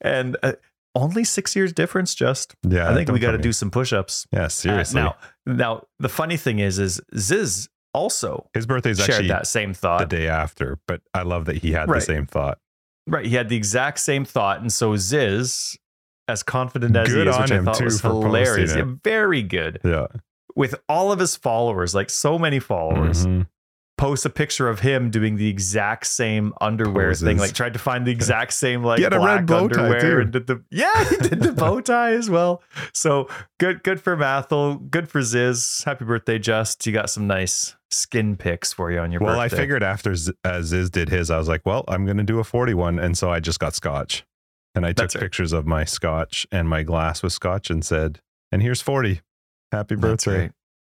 [0.00, 0.52] and uh,
[0.94, 2.14] only six years difference.
[2.14, 4.26] Just Yeah, I think we got to do some push-ups.
[4.32, 5.00] Yeah, Uh, seriously.
[5.00, 5.16] now,
[5.46, 9.98] now the funny thing is, is Ziz also His birthday's shared actually that same thought
[10.08, 12.00] the day after, but I love that he had Right.
[12.00, 12.58] the same thought.
[13.06, 13.26] Right.
[13.26, 14.60] He had the exact same thought.
[14.60, 15.76] And so Ziz,
[16.28, 18.74] as confident as Good he is, which I thought was hilarious.
[18.74, 19.80] Yeah, very good.
[19.84, 20.06] Yeah.
[20.54, 23.46] With all of his followers, like so many followers, Mhm.
[23.98, 27.38] Post a picture of him doing the exact same underwear thing.
[27.38, 30.32] Like tried to find the exact same like a red black bow tie, underwear and
[30.32, 32.62] did the yeah, he did the bow tie as well.
[32.94, 33.28] So
[33.60, 35.82] good, good for Mathil, good for Ziz.
[35.84, 36.84] Happy birthday, Just.
[36.86, 39.56] You got some nice skin pics for you on your Well, birthday.
[39.56, 42.22] I figured after Z- as Ziz did his, I was like, well, I'm going to
[42.24, 42.98] do a 41.
[42.98, 44.24] And so I just got scotch.
[44.74, 45.22] And I took That's right.
[45.22, 49.20] pictures of my scotch and my glass with scotch and said, and here's 40.
[49.70, 50.50] Happy birthday.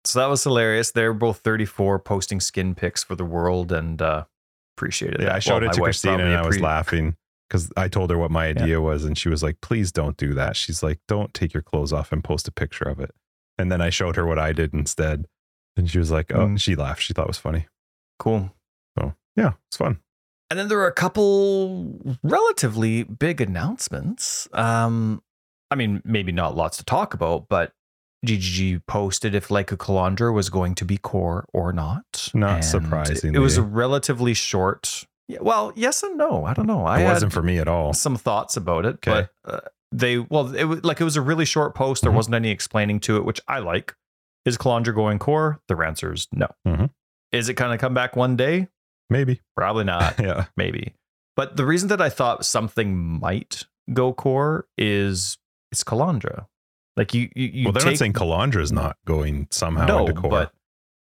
[0.07, 0.93] So that was hilarious.
[0.93, 4.25] They're both 34 posting skin pics for the world and uh
[4.77, 5.25] appreciated it.
[5.25, 5.37] Yeah, that.
[5.37, 7.17] I showed Well, it to Christina and I was laughing
[7.49, 9.05] because I told her what my idea was.
[9.05, 10.57] And she was like, please don't do that.
[10.57, 13.13] She's like, don't take your clothes off and post a picture of it.
[13.59, 15.27] And then I showed her what I did instead.
[15.77, 16.61] And she was like, oh, Mm.
[16.61, 17.03] she laughed.
[17.03, 17.67] She thought it was funny.
[18.19, 18.53] Cool.
[18.99, 20.01] So yeah, it's fun.
[20.51, 24.49] And then there were a couple relatively big announcements.
[24.53, 25.23] Um,
[25.71, 27.73] I mean, maybe not lots to talk about, but
[28.27, 32.29] GGG posted if Lake of Kalandra was going to be core or not.
[32.35, 33.37] Not And surprisingly.
[33.37, 35.05] It was a relatively short.
[35.41, 36.45] Well, yes and no.
[36.45, 36.85] I don't know.
[36.85, 37.93] I it wasn't for me at all.
[37.95, 39.29] some thoughts about it, Okay.
[39.45, 39.61] but uh,
[39.93, 42.03] they well, it was like it was a really short post.
[42.03, 42.17] There Mhm.
[42.17, 43.95] wasn't any explaining to it, which I like.
[44.45, 45.61] Is Kalandra going core?
[45.69, 46.49] The answer is no.
[46.67, 46.91] Mhm.
[47.33, 48.69] Is it going to come back one day?
[49.09, 49.41] Maybe.
[49.57, 50.19] Probably not.
[50.23, 50.47] yeah.
[50.57, 50.95] maybe.
[51.37, 55.39] But the reason that I thought something might go core is
[55.73, 56.47] it's Kalandra.
[56.97, 60.07] Like you, you, you well, they're take, not saying Kalandra is not going somehow no,
[60.07, 60.31] into core.
[60.31, 60.53] but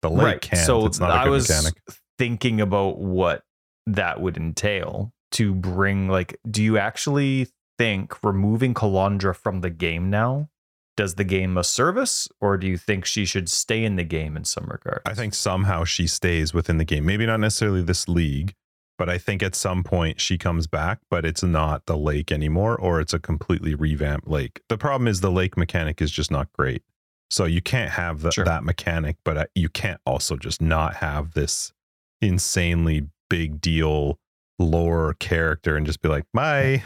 [0.03, 0.41] the lake right.
[0.41, 0.67] can't.
[0.67, 1.75] So it's not a I good was mechanic.
[2.19, 3.43] thinking about what
[3.87, 6.09] that would entail to bring.
[6.09, 10.49] Like, do you actually think removing Kalandra from the game now
[10.97, 14.37] does the game a service, or do you think she should stay in the game
[14.37, 15.03] in some regard?
[15.05, 17.05] I think somehow she stays within the game.
[17.05, 18.55] Maybe not necessarily this league,
[18.99, 22.77] but I think at some point she comes back, but it's not the lake anymore,
[22.77, 24.61] or it's a completely revamped lake.
[24.69, 26.83] The problem is the lake mechanic is just not great.
[27.31, 28.45] So you can't have the, Sure.
[28.45, 31.73] that mechanic, but uh, you can't also just not have this
[32.21, 34.19] insanely big deal
[34.59, 36.83] lore character and just be like, my.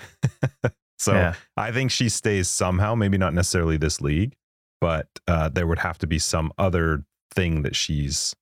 [0.98, 1.34] so yeah.
[1.56, 4.34] I think she stays somehow, maybe not necessarily this league,
[4.80, 8.34] but uh, there would have to be some other thing that she's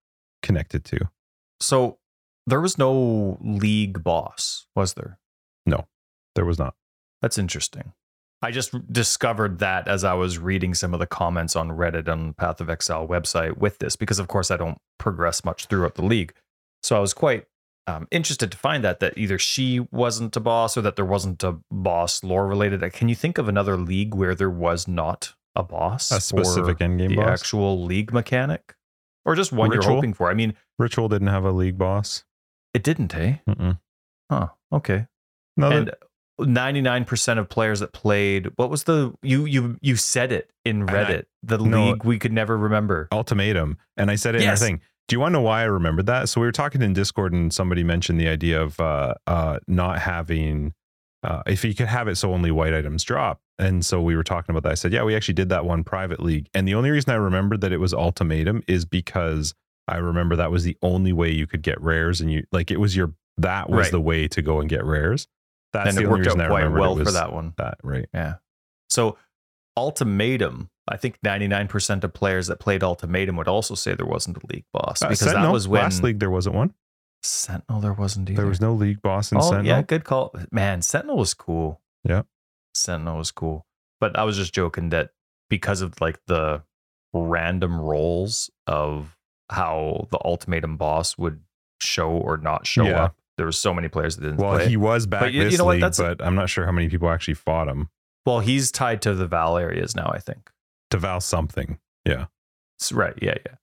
[0.42, 1.08] connected to.
[1.60, 1.98] So
[2.46, 5.18] there was no league boss, was there?
[5.64, 5.86] No,
[6.34, 6.74] there was not.
[7.22, 7.92] That's interesting.
[8.42, 12.34] I just discovered that as I was reading some of the comments on Reddit on
[12.34, 16.04] Path of Exile website with this, because of course I don't progress much throughout the
[16.04, 16.34] league.
[16.82, 17.46] So I was quite
[17.86, 21.42] um, interested to find that that either she wasn't a boss or that there wasn't
[21.42, 22.82] a boss lore related.
[22.92, 26.84] Can you think of another league where there was not a boss, A specific for
[26.84, 27.40] endgame the boss.
[27.40, 28.74] actual league mechanic,
[29.24, 29.84] or just one Ritual?
[29.84, 30.30] you're hoping for?
[30.30, 32.24] I mean, Ritual didn't have a league boss.
[32.76, 33.40] It didn't, hey?
[33.48, 33.78] Mm-mm.
[34.30, 34.48] Huh.
[34.70, 35.06] Okay.
[35.56, 35.90] No, and
[36.40, 40.92] 99% of players that played what was the you you you said it in I-
[40.92, 41.90] Reddit, the no.
[41.92, 43.08] league we could never remember.
[43.12, 44.60] ultimatum and i said it in our Yes.
[44.60, 46.92] thing do you want to know why i remembered that so we were talking in
[46.92, 50.74] discord and somebody mentioned the idea of uh uh not having
[51.22, 54.24] uh if you could have it so only white items drop and so we were
[54.24, 56.74] talking about that i said yeah we actually did that one private league and the
[56.74, 59.54] only reason i remembered that it was ultimatum is because
[59.88, 62.78] i remember that was the only way you could get rares and you like it
[62.80, 63.92] was your that was Right.
[63.92, 65.28] the way to go and get rares
[65.72, 67.52] that's and the it only worked reason out quite well for that one.
[67.58, 68.34] that right Yeah.
[68.88, 69.18] So
[69.76, 74.46] ultimatum, I think 99% of players that played ultimatum would also say there wasn't a
[74.52, 76.72] league boss Uh, because Sentinel, that was when last league there wasn't one
[77.22, 78.36] Sentinel there wasn't either.
[78.42, 80.32] there was no league boss in oh, sentinel yeah, good call.
[80.52, 81.80] Man, Sentinel was cool.
[82.04, 82.22] Yeah.
[82.74, 83.66] Sentinel was cool.
[84.00, 85.10] But I was just joking that
[85.50, 86.62] because of like the
[87.12, 89.15] random roles of
[89.50, 91.40] how the ultimatum boss would
[91.80, 93.04] show or not show Yeah.
[93.04, 94.68] up, there were so many players that didn't Well, play.
[94.68, 96.72] he was back But you- you this know what, that's- but I'm not sure how
[96.72, 97.90] many people actually fought him.
[98.24, 100.50] well, he's tied to the Vaal areas now, I think.
[100.90, 101.78] To Vaal something.
[102.06, 103.14] S- Right.
[103.22, 103.34] Yeah.
[103.46, 103.54] Yeah.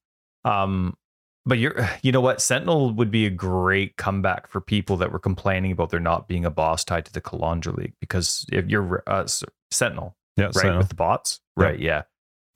[0.64, 0.96] Um,
[1.46, 2.42] but you're, you know what?
[2.42, 6.46] Sentinel would be a great comeback for people that were complaining about there not being
[6.46, 9.28] a boss tied to the Kalandra League because if you're uh,
[9.72, 10.78] Sentinel, Yeah, right, Sentinel.
[10.80, 11.64] with the bots, Yeah.
[11.66, 11.80] right?
[11.80, 12.02] Yeah.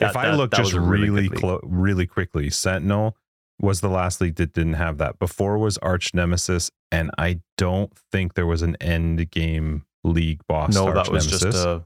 [0.00, 3.16] If That- I that- look that just really really, clo- really quickly, Sentinel
[3.60, 5.18] was the last league that didn't have that.
[5.18, 10.74] Before was Arch Nemesis, and I don't think there was an end game league boss.
[10.74, 11.42] no, that was Nemesis.
[11.54, 11.84] just a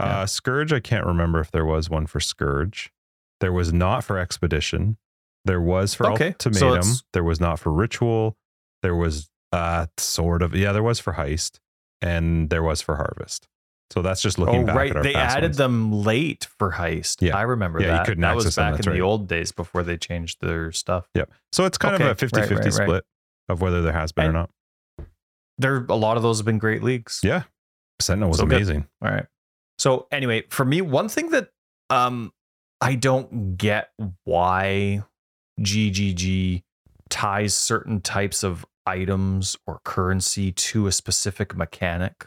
[0.00, 0.20] yeah.
[0.20, 2.92] Uh, Scourge, I can't remember if there was one for Scourge.
[3.40, 4.96] There was not for Expedition.
[5.44, 6.68] There was for Okay, Ultimatum.
[6.78, 8.36] it's- there was not for Ritual.
[8.82, 11.60] There was uh sort of yeah, there was for Heist,
[12.02, 13.46] and there was for Harvest.
[13.94, 15.02] So that's just looking oh back right.
[15.04, 15.56] They added ones.
[15.56, 17.22] them late for heist.
[17.22, 17.36] Yeah.
[17.36, 18.06] I remember Yeah, you that.
[18.06, 18.98] couldn't that was them, back that's in right.
[18.98, 21.08] the old days before they changed their stuff.
[21.14, 21.30] Yep.
[21.52, 23.04] So it's kind Okay, of a right, 50 50 right, split
[23.48, 24.50] of whether there has been And- or not.
[25.58, 27.20] There, a lot of those have been great leagues.
[27.22, 27.44] Yeah.
[28.00, 28.56] Sentinel was So good.
[28.56, 28.88] amazing.
[29.00, 29.26] All right.
[29.78, 31.50] So anyway, for me, one thing that
[31.88, 32.32] um
[32.80, 33.90] I don't get
[34.24, 35.04] why
[35.60, 36.62] GGG
[37.10, 42.26] ties certain types of items or currency to a specific mechanic.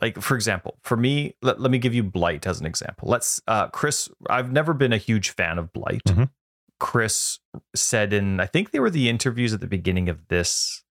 [0.00, 3.08] Like for example, for me, let, let me give you Blight as an example.
[3.08, 6.04] Let's uh Chris, I've never been a huge fan of Blight.
[6.04, 6.30] Mhm.
[6.78, 7.38] Chris
[7.74, 10.82] said in I think they were the interviews at the beginning of this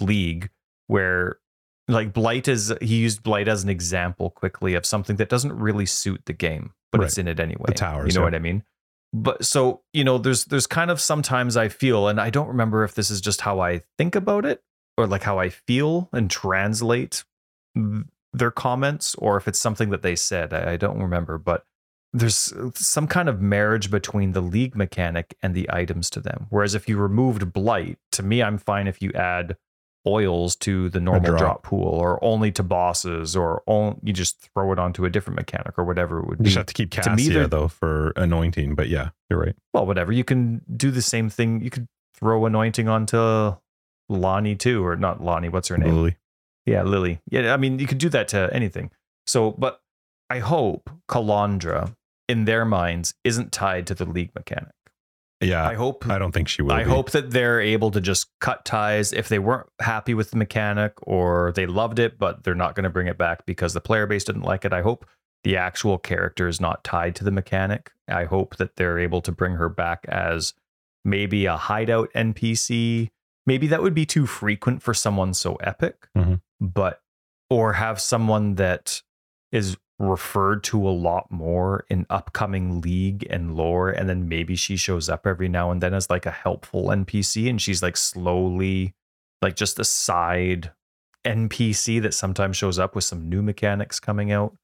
[0.00, 0.50] league
[0.88, 1.38] where
[1.88, 5.86] like blight is he used blight as an example quickly of something that doesn't really
[5.86, 8.26] suit the game but it's in it anyway The towers, you know yeah.
[8.26, 8.64] what i mean
[9.12, 12.82] but so you know there's there's kind of sometimes i feel and i don't remember
[12.82, 14.62] if this is just how i think about it
[14.98, 17.24] or like how i feel and translate
[18.38, 21.64] their comments or if it's something that they said i, I don't remember but
[22.12, 26.46] there's uh, some kind of marriage between the league mechanic and the items to them
[26.50, 29.56] whereas if you removed blight to me i'm fine if you add
[30.06, 31.38] oils to the normal drop.
[31.38, 31.62] drop.
[31.64, 35.74] pool or only to bosses or on, you just throw it onto a different mechanic
[35.76, 36.44] or whatever it would be.
[36.44, 39.56] You just have to keep To me, Cassia though for anointing, but yeah, you're right.
[39.74, 40.12] well, whatever.
[40.12, 41.60] You can do the same thing.
[41.60, 43.56] You could throw anointing onto
[44.08, 45.48] Lonnie too, or not Lonnie.
[45.48, 45.94] What's her name?
[45.94, 46.16] Lily.
[46.66, 47.20] Yeah, Lily.
[47.30, 48.90] Yeah, I mean, you could do that to anything.
[49.26, 49.80] So, but
[50.28, 51.94] I hope Kalandra,
[52.28, 54.72] in their minds, isn't tied to the league mechanic.
[55.40, 56.72] Yeah, I hope I don't think she will.
[56.72, 56.90] I be.
[56.90, 60.94] hope that they're able to just cut ties if they weren't happy with the mechanic
[61.02, 64.06] or they loved it, but they're not going to bring it back because the player
[64.06, 64.72] base didn't like it.
[64.72, 65.06] I hope
[65.44, 67.92] the actual character is not tied to the mechanic.
[68.08, 70.54] I hope that they're able to bring her back as
[71.04, 73.10] maybe a hideout NPC.
[73.46, 76.40] Maybe that would be too frequent for someone so epic, Mhm.
[76.60, 77.00] but
[77.48, 79.02] or have someone that
[79.52, 84.76] is referred to a lot more in upcoming league and lore and then maybe she
[84.76, 88.94] shows up every now and then as like a helpful npc and she's like slowly
[89.40, 90.70] like just a side
[91.24, 94.54] npc that sometimes shows up with some new mechanics coming out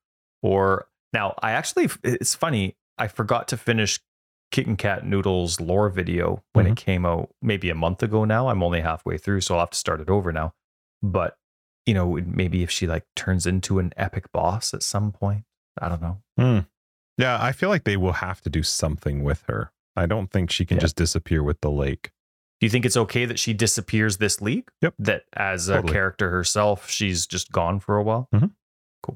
[0.42, 4.00] or now i actually it's funny i forgot to finish
[4.52, 8.62] kitten cat noodles lore video when it came out maybe a month ago now i'm
[8.62, 10.52] only halfway through so i'll have to start it over now
[11.02, 11.36] but
[11.86, 15.42] you know maybe if she like turns into an epic boss at some point
[15.80, 16.58] i don't know Hmm.
[17.18, 19.70] Yeah, I feel like they will have to do something with her.
[19.94, 20.82] I don't think she can Yeah.
[20.82, 22.10] just disappear with the lake.
[22.58, 24.70] Do you think it's okay that she disappears this league?
[24.80, 24.94] Yep.
[24.98, 25.92] That as a Totally.
[25.92, 28.30] character herself, she's just gone for a while?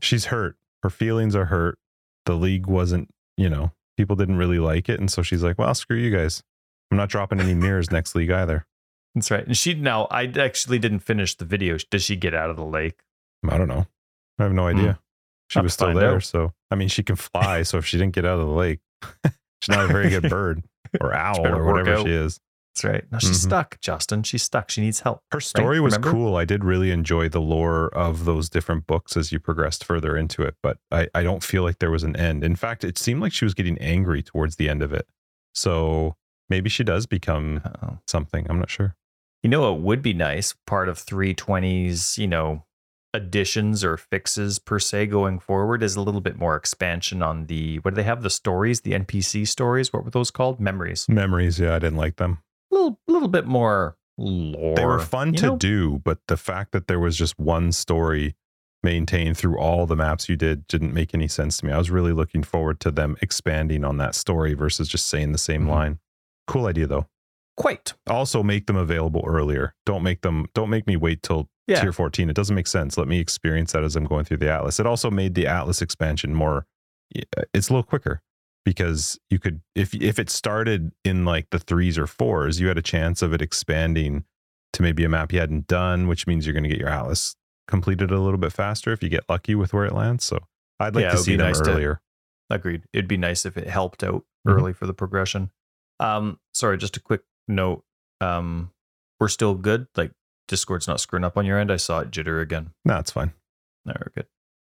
[0.03, 0.57] She's hurt.
[0.83, 1.79] Her feelings are hurt.
[2.27, 5.00] The league wasn't, you know, people didn't really like it.
[5.00, 6.42] And so she's like, well, screw you guys.
[6.90, 8.66] I'm not dropping any mirrors next league either.
[9.14, 9.46] That's right.
[9.46, 11.76] And she now, I actually didn't finish the video.
[11.90, 13.00] Does she get out of the lake?
[13.48, 13.87] I don't know.
[14.38, 14.98] I have no idea.
[15.48, 15.85] She Have was Hmm.
[15.85, 16.16] still there.
[16.16, 16.22] out.
[16.22, 17.62] So, I mean, she can fly.
[17.62, 18.80] so if she didn't get out of the lake,
[19.24, 20.62] she's not a very good bird
[21.00, 22.40] or owl or whatever she is.
[22.76, 23.04] That's right.
[23.10, 23.46] No, she's Mhm.
[23.46, 24.22] stuck, Justin.
[24.22, 24.70] She's stuck.
[24.70, 25.20] She needs help.
[25.32, 26.10] Her story was Remember?
[26.10, 26.36] cool.
[26.36, 30.42] I did really enjoy the lore of those different books as you progressed further into
[30.42, 32.44] it, but I, I don't feel like there was an end.
[32.44, 35.06] In fact, it seemed like she was getting angry towards the end of it.
[35.54, 36.16] So
[36.50, 37.98] maybe she does become Uh-oh.
[38.06, 38.46] something.
[38.50, 38.94] I'm not sure.
[39.42, 40.54] You know what would be nice?
[40.66, 42.64] Part of 320's, you know,
[43.14, 47.78] additions or fixes per se going forward is a little bit more expansion on the
[47.78, 48.22] what do they have?
[48.22, 49.94] The stories, the NPC stories.
[49.94, 50.60] What were those called?
[50.60, 51.08] Memories.
[51.08, 52.40] Memories, yeah, I didn't like them.
[52.87, 54.75] A little, little bit more lore.
[54.77, 55.57] They were fun to know?
[55.57, 58.35] do, but the fact that there was just one story
[58.83, 61.72] maintained through all the maps you did didn't make any sense to me.
[61.72, 65.38] I was really looking forward to them expanding on that story versus just saying the
[65.38, 65.70] same Mhm.
[65.70, 65.99] line.
[66.46, 67.07] Cool idea though.
[67.57, 67.94] Quite.
[68.07, 69.75] Also make them available earlier.
[69.87, 71.81] Don't make them don't make me wait till Yeah.
[71.81, 72.31] tier 14.
[72.31, 72.96] It doesn't make sense.
[72.96, 74.79] Let me experience that as I'm going through the Atlas.
[74.79, 76.66] It also made the Atlas expansion more
[77.55, 78.20] it's a little quicker
[78.66, 82.76] because you could if if it started in like the 3s or 4s, you had
[82.76, 84.24] a chance of it expanding
[84.74, 87.37] to maybe a map you hadn't done, which means you're going to get your Atlas
[87.68, 90.24] completed a little bit faster if you get lucky with where it lands.
[90.24, 90.40] So
[90.81, 92.00] I'd like Yeah, to see them nice to- earlier.
[92.50, 92.83] Agreed.
[92.92, 94.52] It'd be nice if it helped out Mhm.
[94.55, 95.50] early for the progression.
[95.98, 97.85] Um, sorry, just a quick note.
[98.20, 98.72] Um,
[99.18, 99.87] we're still good.
[99.96, 100.12] Like
[100.48, 101.70] Discord's not screwing up on your end.
[101.72, 102.70] I saw it jitter again.
[102.85, 103.33] No, it's fine.
[103.85, 104.26] No, we're good.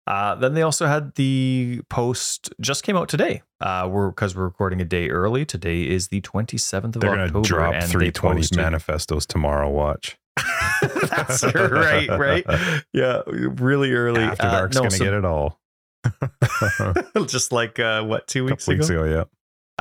[0.08, 3.42] Uh, then they also had the post just came out today.
[3.60, 5.44] Uh, we're because we're recording a day early.
[5.44, 7.42] Today is the 27th of They're going October.
[7.42, 9.68] to drop and they 320 manifestos tomorrow.
[9.68, 10.16] Watch.
[10.82, 12.44] That's right, right.
[12.94, 14.22] Yeah, really early.
[14.22, 15.60] After Uh, Dark's no, going to so- get it all.
[17.26, 18.76] Just like uh, what two weeks ago.
[18.76, 19.24] weeks ago, yeah.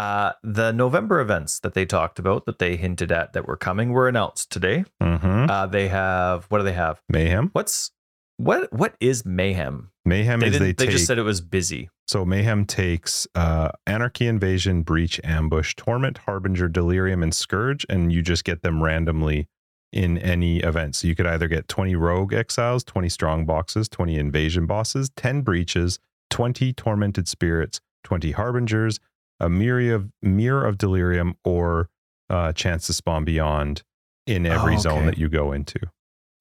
[0.03, 3.91] Uh, the November events that they talked about, that they hinted at that were coming,
[3.91, 4.83] were announced today.
[5.01, 5.49] Mm-hmm.
[5.49, 7.01] Uh, they have what do they have?
[7.09, 7.49] Mayhem.
[7.53, 7.91] What's
[8.37, 8.71] what?
[8.71, 9.91] What is mayhem?
[10.05, 11.89] Mayhem They is they They, just said it was busy.
[12.07, 18.21] So Mayhem takes uh, Anarchy, Invasion, Breach, Ambush, Torment, Harbinger, Delirium, and Scourge, and you
[18.21, 19.49] just get them randomly
[19.91, 20.95] in any event.
[20.95, 25.41] So you could either get 20 Rogue Exiles, 20 Strong Boxes, 20 Invasion Bosses, 10
[25.41, 28.99] Breaches, 20 Tormented Spirits, 20 Harbingers,
[29.39, 31.89] a Mirror of, Mirror of Delirium, or
[32.29, 33.83] uh, Chance to Spawn Beyond
[34.25, 35.79] in every Oh, zone that you go into.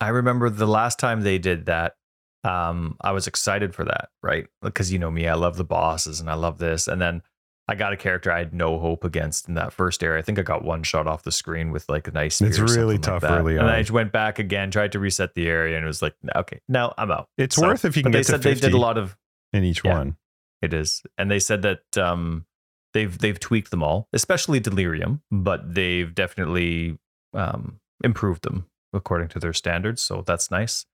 [0.00, 1.96] I remember the last time they did that.
[2.44, 4.46] Um, I was excited for that, right?
[4.62, 6.86] Because you know me, I love the bosses and I love this.
[6.86, 7.22] And then
[7.66, 10.20] I got a character I had no hope against in that first area.
[10.20, 12.40] I think I got one shot off the screen with like a nice.
[12.40, 13.68] It's really tough like early And.
[13.68, 16.60] I just went back again, tried to reset the area, and it was like, okay,
[16.68, 17.28] now I'm out.
[17.36, 18.96] It's So- worth if you can But they get to said they did a lot
[18.98, 19.16] of
[19.52, 19.98] in each Yeah.
[19.98, 20.16] one.
[20.62, 22.46] It is, and they said that um,
[22.94, 26.98] they've they've tweaked them all, especially Delirium, but they've definitely
[27.34, 30.02] um, improved them according to their standards.
[30.02, 30.84] So that's nice.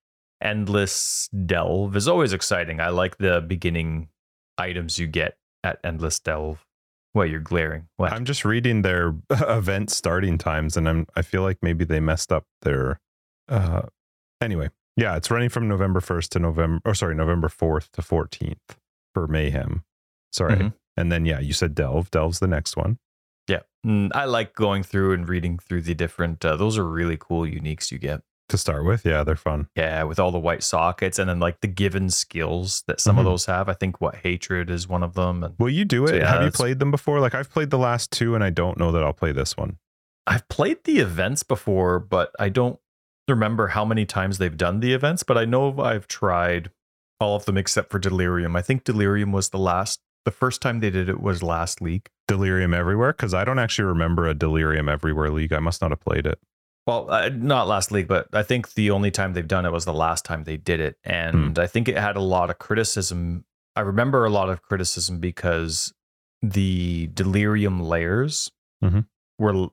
[0.43, 2.81] Endless Delve is always exciting.
[2.81, 4.09] I like the beginning
[4.59, 6.65] items you get at Endless Delve.
[7.13, 7.89] What you're glaring?
[7.99, 8.13] What?
[8.13, 12.33] I'm just reading their event starting times, and I'm I feel like maybe they messed
[12.33, 12.99] up their.
[13.49, 13.83] Uh,
[14.41, 18.77] anyway, yeah, it's running from November 1st to November, or sorry, November 4th to 14th
[19.15, 19.85] for Mayhem.
[20.33, 20.73] Sorry, Mhm.
[20.97, 22.11] and then yeah, you said Delve.
[22.11, 22.99] Delve's the next one.
[23.87, 26.45] Mm, I like going through and reading through the different.
[26.45, 28.23] Uh, those are really cool uniques you get.
[28.49, 29.69] To start with, yeah, they're fun.
[29.75, 33.21] Yeah, with all the white sockets and then like the given skills that some Mhm.
[33.21, 33.69] of those have.
[33.69, 35.43] I think what hatred is one of them.
[35.43, 36.09] And Will you do it?
[36.09, 37.19] So, yeah, Have you that's- played them before?
[37.19, 39.79] Like I've played the last two, and I don't know that I'll play this one.
[40.27, 42.79] I've played the events before, but I don't
[43.27, 45.23] remember how many times they've done the events.
[45.23, 46.71] But I know I've tried
[47.21, 48.55] all of them except for Delirium.
[48.55, 50.01] I think Delirium was the last.
[50.27, 52.11] The first time they did it was last week.
[52.33, 55.53] Delirium Everywhere, because I don't actually remember a Delirium Everywhere league.
[55.53, 56.39] I must not have played it.
[56.87, 59.85] Well, uh, not last league, but I think the only time they've done it was
[59.85, 60.97] the last time they did it.
[61.05, 63.45] And I think it had a lot of criticism.
[63.77, 65.93] I remember a lot of criticism because
[66.43, 68.51] the delirium layers
[68.83, 69.07] Mhm.
[69.39, 69.69] were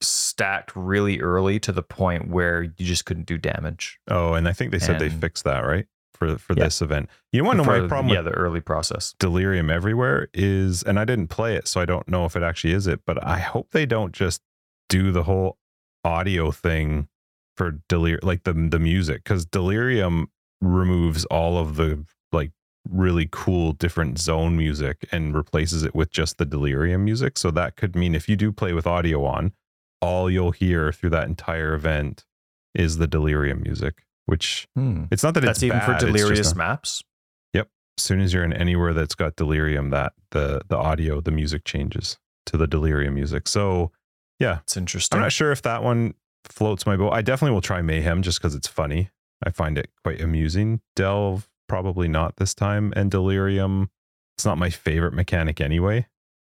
[0.00, 3.98] stacked really early to the point where you just couldn't do damage.
[4.08, 5.86] Oh, and I think they said they fixed that right
[6.30, 6.64] for for Yeah.
[6.64, 7.08] this event.
[7.32, 9.14] You want to know For- my problem yeah, with the early process.
[9.18, 12.72] Delirium Everywhere is, and I didn't play it, so I don't know if it actually
[12.74, 14.42] is it, but I hope they don't just
[14.88, 15.58] do the whole
[16.04, 17.08] audio thing
[17.56, 20.28] for Delirium, like the the music, because Delirium
[20.60, 22.52] removes all of the like
[22.88, 27.38] really cool different zone music and replaces it with just the Delirium music.
[27.38, 29.52] So that could mean if you do play with audio on,
[30.00, 32.24] all you'll hear through that entire event
[32.74, 35.04] is the Delirium music, which Hmm.
[35.10, 37.02] it's not that That's it's even bad, for delirious maps.
[37.98, 41.62] as soon as you're in anywhere that's got delirium that the the audio the music
[41.64, 43.92] changes to the delirium music so
[44.40, 45.18] yeah, It's interesting.
[45.18, 46.14] i'm not sure if that one
[46.46, 49.10] floats my boat i definitely will try mayhem just because it's funny
[49.44, 53.90] i find it quite amusing delve probably not this time and delirium
[54.38, 56.06] it's not my favorite mechanic anyway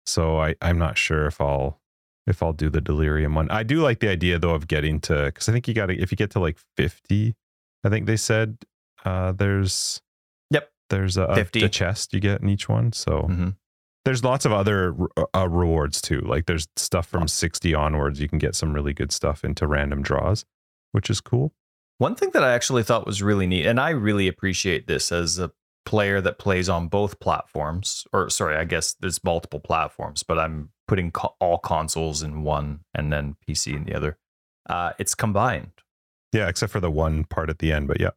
[0.05, 1.79] so i i'm not sure if i'll
[2.27, 3.49] if I'll do the delirium one.
[3.49, 5.99] I do like the idea though of getting to because I think you got to
[5.99, 7.34] if you get to like fifty,
[7.84, 8.58] I think they said
[9.06, 10.02] uh, there's
[10.52, 10.70] Yep.
[10.89, 11.63] there's a, 50.
[11.63, 12.91] a chest you get in each one.
[12.94, 13.56] So Mhm.
[14.06, 14.96] there's lots of other
[15.36, 16.22] uh, rewards too.
[16.22, 18.20] Like there's stuff from sixty onwards.
[18.20, 20.46] You can get some really good stuff into random draws,
[20.91, 21.54] which is cool.
[21.98, 25.38] One thing that I actually thought was really neat, and I really appreciate this as
[25.39, 25.52] a
[25.86, 30.70] player that plays on both platforms, or sorry, I guess there's multiple platforms, but I'm
[30.88, 34.17] putting co- all consoles in one and then PC in the other.
[34.70, 35.72] Uh, it's combined.
[36.34, 37.88] Yeah, except for the one part at the end.
[37.88, 38.12] But yeah,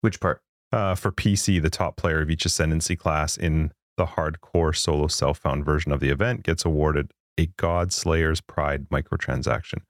[0.00, 0.42] Which part?
[0.72, 5.64] uh, for PC, the top player of each ascendancy class in the hardcore solo self-found
[5.64, 9.80] version of the event gets awarded a God Slayer's Pride microtransaction.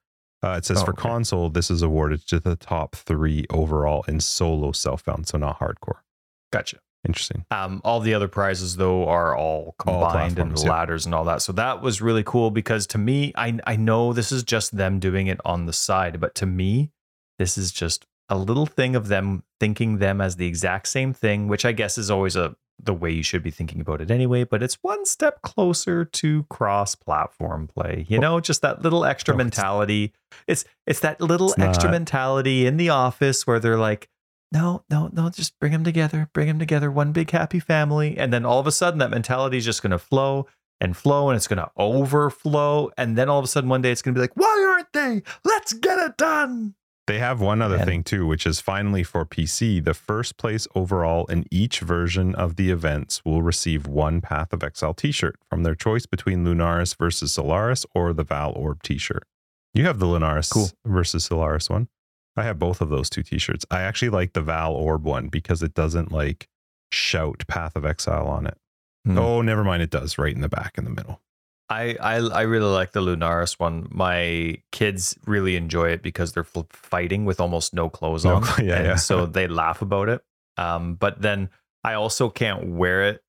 [0.42, 1.02] Uh, it says Oh, for okay.
[1.02, 5.98] console, this is awarded to the top three overall in solo self-found, so not hardcore.
[6.52, 6.78] Gotcha.
[7.06, 7.44] Interesting.
[7.50, 10.70] Um, all the other prizes though are all combined and platforms, yeah.
[10.70, 11.40] ladders and all that.
[11.40, 14.98] So that was really cool because to me, I I know this is just them
[14.98, 16.90] doing it on the side, but to me,
[17.40, 21.48] this is just a little thing of them thinking them as the exact same thing,
[21.48, 24.44] which I guess is always a the way you should be thinking about it anyway.
[24.44, 28.06] But it's one step closer to cross-platform play.
[28.08, 30.12] You know, just that little extra No, mentality.
[30.46, 31.92] It's it's that little It's extra not.
[31.92, 34.08] mentality in the office where they're like
[34.52, 38.18] no, no, no, just bring them together, bring them together, one big happy family.
[38.18, 40.46] And then all of a sudden, that mentality is just going to flow
[40.80, 42.90] and flow and it's going to overflow.
[42.96, 44.92] And then all of a sudden, one day, it's going to be like, why aren't
[44.92, 45.22] they?
[45.44, 46.74] Let's get it done.
[47.10, 50.68] They have one other And- thing too, which is finally for PC, the first place
[50.76, 55.64] overall in each version of the events will receive one Path of Exile t-shirt from
[55.64, 59.24] their choice between Lunaris versus Solaris or the Vaal Orb t-shirt.
[59.74, 60.70] You have the Lunaris Cool.
[60.86, 61.88] versus Solaris one.
[62.36, 63.66] I have both of those two t-shirts.
[63.72, 66.46] I actually like the Vaal Orb one because it doesn't like
[66.92, 68.56] shout Path of Exile on it.
[69.04, 69.18] Hmm.
[69.18, 69.82] Oh, never mind.
[69.82, 71.20] It does right in the back in the middle.
[71.70, 73.86] I, I, I really like the Lunaris one.
[73.92, 78.42] My kids really enjoy it because they're fighting with almost no clothes No on.
[78.64, 78.94] yeah, and yeah.
[78.96, 80.22] so they laugh about it.
[80.56, 81.48] Um, but then
[81.84, 83.22] I also can't wear it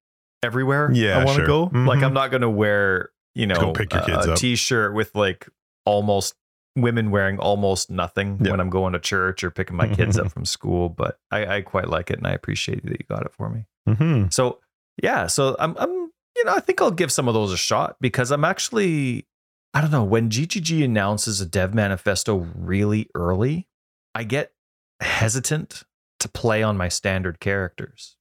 [0.43, 1.47] everywhere Yeah, I want to sure.
[1.47, 1.63] go.
[1.86, 2.04] Like Mhm.
[2.04, 4.38] I'm not going to wear, you know, pick your kids a up.
[4.39, 5.47] t-shirt with like
[5.86, 6.34] almost
[6.75, 8.51] women wearing almost nothing Yeah.
[8.51, 10.89] when I'm going to church or picking my kids up from school.
[10.89, 13.65] But I, I quite like it and I appreciate that you got it for me.
[13.88, 14.60] hmm So
[15.01, 16.01] yeah, so I'm I'm
[16.41, 19.27] you know I think I'll give some of those a shot because I'm actually
[19.75, 23.67] I don't know when GGG announces a dev manifesto really early,
[24.15, 24.51] I get
[24.99, 25.84] hesitant
[26.19, 28.17] to play on my standard characters.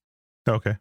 [0.47, 0.77] Okay.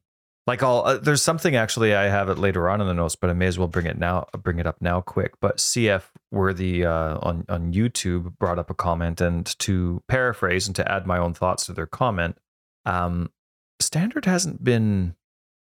[0.47, 3.31] Like I'll uh, there's something actually I have it later on in the notes, but
[3.31, 5.33] I may as well bring it now bring it up now quick.
[5.41, 10.77] But CF Worthy uh, on on YouTube brought up a comment, and to paraphrase and
[10.77, 12.37] to add my own thoughts to their comment,
[12.85, 13.31] um,
[13.81, 15.15] standard hasn't been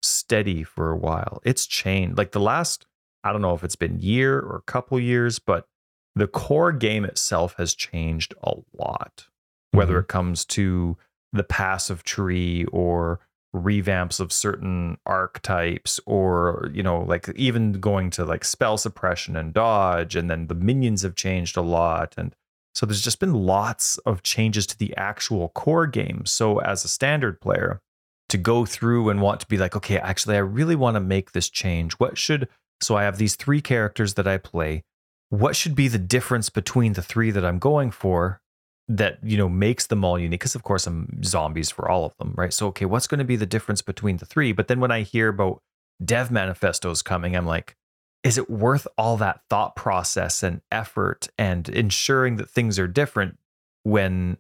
[0.02, 1.40] steady for a while.
[1.44, 2.18] It's changed.
[2.18, 2.86] Like the last,
[3.24, 5.66] I don't know if it's been year or a couple years, but
[6.14, 9.26] the core game itself has changed a lot.
[9.72, 10.00] Whether Mhm.
[10.02, 10.96] it comes to
[11.32, 13.20] the passive tree or
[13.54, 19.54] revamps of certain archetypes or you know like even going to like spell suppression and
[19.54, 22.34] dodge and then the minions have changed a lot and
[22.74, 26.88] so there's just been lots of changes to the actual core game so as a
[26.88, 27.80] standard player
[28.28, 31.32] to go through and want to be like okay actually I really want to make
[31.32, 31.94] this change.
[31.94, 32.48] What should
[32.80, 34.84] so I have these three characters that I play.
[35.30, 38.40] What should be the difference between the three that I'm going for
[38.88, 40.40] that you know makes them all unique?
[40.40, 42.52] Because of course i'm zombies for all of them right?
[42.52, 44.52] So okay what's going to be the difference between the three?
[44.52, 45.62] But then when i hear about
[46.04, 47.74] dev manifestos coming i'm like
[48.22, 53.38] is it worth all that thought process and effort and ensuring that things are different
[53.84, 54.36] when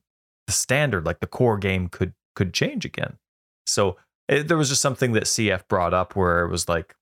[0.46, 3.16] the standard like the core game could could change again
[3.68, 3.96] so
[4.28, 6.94] it, there was just something that cf brought up where it was like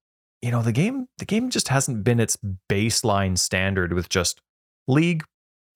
[0.42, 2.36] you know the game the game just hasn't been its
[2.70, 4.40] baseline standard with just
[4.88, 5.24] league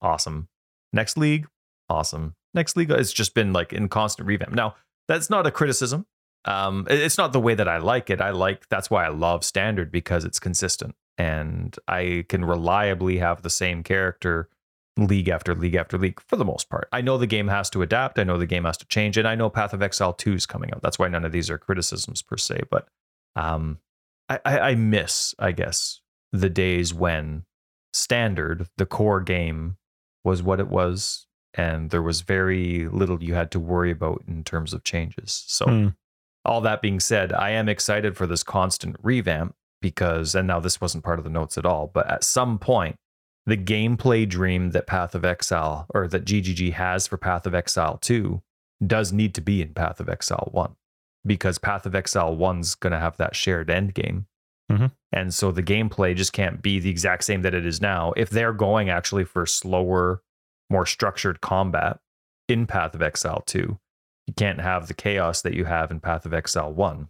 [0.01, 0.47] awesome
[0.93, 1.47] next league
[1.89, 2.35] awesome.
[2.53, 4.53] Next league, it's just been like in constant revamp.
[4.53, 4.75] Now,
[5.09, 6.05] that's not a criticism.
[6.45, 8.21] Um, it- it's not the way that I like it.
[8.21, 13.41] I like that's why I love standard because it's consistent and I can reliably have
[13.41, 14.47] the same character
[14.97, 16.87] league after league after league for the most part.
[16.91, 18.19] I know the game has to adapt.
[18.19, 20.45] I know the game has to change, and I know Path of Exile 2 is
[20.45, 20.81] coming out.
[20.81, 22.61] That's why none of these are criticisms per se.
[22.69, 22.87] But
[23.35, 23.79] um,
[24.29, 27.43] I, I, I miss, I guess, the days when
[27.93, 29.77] standard, the core game,
[30.23, 34.43] was what it was and there was very little you had to worry about in
[34.43, 35.43] terms of changes.
[35.47, 35.87] So, Hmm.
[36.45, 40.79] all that being said, I am excited for this constant revamp because, and now this
[40.79, 42.95] wasn't part of the notes at all, but at some point,
[43.45, 47.97] the gameplay dream that Path of Exile or that GGG has for Path of Exile
[47.97, 48.41] 2
[48.85, 50.75] does need to be in Path of Exile 1
[51.25, 54.27] because Path of Exile 1's going to have that shared end game.
[54.71, 54.91] Mhm.
[55.11, 58.13] And so the gameplay just can't be the exact same that it is now.
[58.15, 60.21] If they're going actually for slower,
[60.69, 61.99] more structured combat
[62.47, 63.79] in Path of Exile 2,
[64.27, 67.09] you can't have the chaos that you have in Path of Exile 1.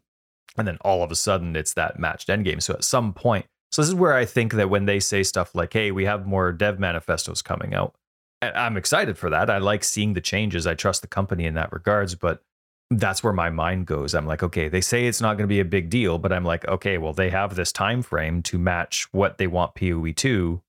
[0.58, 2.60] And then all of a sudden it's that matched end game.
[2.60, 5.56] So at some point, so this is where I think that when they say stuff
[5.56, 7.96] like, hey, we have more dev manifestos coming out,
[8.42, 9.50] I'm excited for that.
[9.50, 10.66] I like seeing the changes.
[10.66, 12.44] I trust the company in that regards, but
[12.90, 14.14] that's where my mind goes.
[14.14, 16.44] I'm like, okay, they say it's not going to be a big deal, but I'm
[16.44, 20.62] like, okay, well, they have this time frame to match what they want PoE 2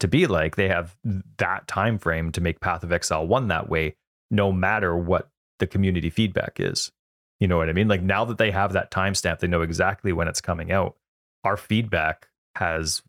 [0.00, 0.56] to be like.
[0.56, 0.96] They have
[1.38, 3.94] that time frame to make Path of Exile 1 that way,
[4.30, 5.30] no matter what
[5.60, 6.90] the community feedback is.
[7.38, 7.88] You know what I mean?
[7.88, 10.96] Like now that they have that timestamp, they know exactly when it's coming out.
[11.44, 13.02] Our feedback has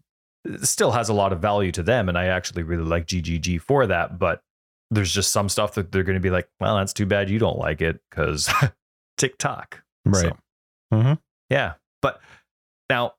[0.63, 3.85] still has a lot of value to them, and I actually really like GGG for
[3.87, 4.17] that.
[4.19, 4.41] But
[4.89, 7.39] there's just some stuff that they're going to be like, well, that's too bad you
[7.39, 8.49] don't like it because
[9.17, 9.83] TikTok.
[10.05, 10.21] Right.
[10.23, 10.37] So,
[10.93, 11.19] Mhm.
[11.49, 11.73] yeah.
[12.01, 12.19] But
[12.89, 13.13] now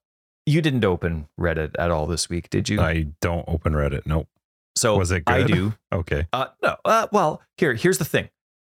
[0.45, 2.81] you didn't open Reddit at all this week, did you?
[2.81, 4.05] I don't open Reddit.
[4.07, 4.29] Nope.
[4.77, 5.35] so was it good?
[5.35, 5.75] I do.
[5.93, 6.27] Okay.
[6.33, 6.77] Uh, no.
[6.85, 8.29] Uh, well, here, here's the thing.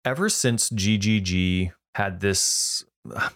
[0.06, 2.84] Ever since GGG had this,